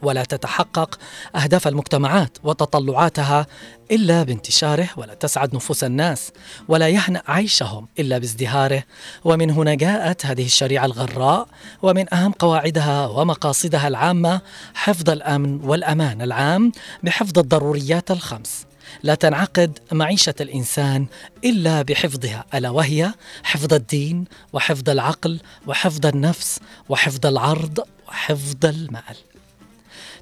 [0.02, 1.00] ولا تتحقق
[1.36, 3.48] أهداف المجتمعات وتطلعاتها
[3.92, 6.32] إلا بانتشاره ولا تسعد نفوس الناس
[6.68, 8.84] ولا يهنأ عيشهم إلا بازدهاره.
[9.24, 11.48] ومن هنا جاءت هذه الشريعة الغراء
[11.82, 14.42] ومن أهم قواعدها ومقاصدها العامة
[14.74, 16.72] حفظ الأمن والأمان العام
[17.04, 18.69] بحفظ الضروريات الخمس.
[19.04, 21.06] لا تنعقد معيشة الإنسان
[21.44, 23.14] إلا بحفظها ألا وهي
[23.44, 26.60] حفظ الدين وحفظ العقل وحفظ النفس
[26.90, 29.16] وحفظ العرض وحفظ المال.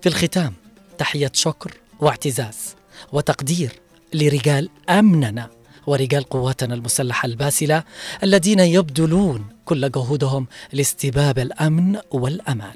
[0.02, 0.54] في الختام
[0.98, 2.76] تحية شكر واعتزاز
[3.12, 3.72] وتقدير
[4.14, 5.50] لرجال أمننا
[5.88, 7.84] ورجال قواتنا المسلحة الباسلة
[8.24, 12.76] الذين يبذلون كل جهودهم لاستباب الأمن والأمان.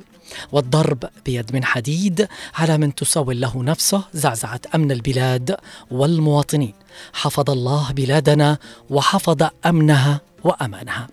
[0.51, 5.55] والضرب بيد من حديد على من تسول له نفسه زعزعة أمن البلاد
[5.91, 6.73] والمواطنين.
[7.13, 8.57] حفظ الله بلادنا
[8.89, 11.07] وحفظ أمنها وأمانها.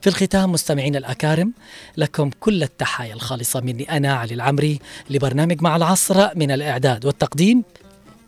[0.00, 1.52] في الختام مستمعين الأكارم
[1.96, 7.62] لكم كل التحايا الخالصة مني أنا علي العمري لبرنامج مع العصر من الإعداد والتقديم.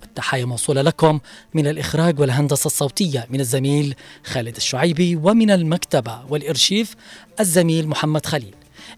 [0.05, 1.21] التحايا موصولة لكم
[1.55, 3.95] من الإخراج والهندسة الصوتية من الزميل
[4.25, 6.97] خالد الشعيبي ومن المكتبة والإرشيف
[7.41, 8.55] الزميل محمد خليل.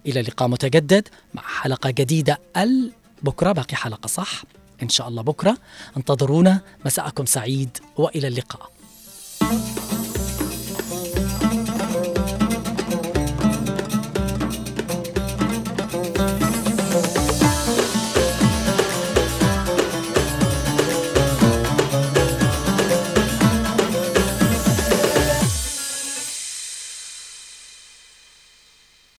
[0.06, 2.40] إلى لقاء متجدد مع حلقة جديدة
[3.22, 4.42] بكرة باقي حلقة صح؟
[4.82, 5.58] إن شاء الله بكرة.
[5.96, 6.60] انتظرونا.
[6.84, 8.70] مساءكم سعيد وإلى اللقاء.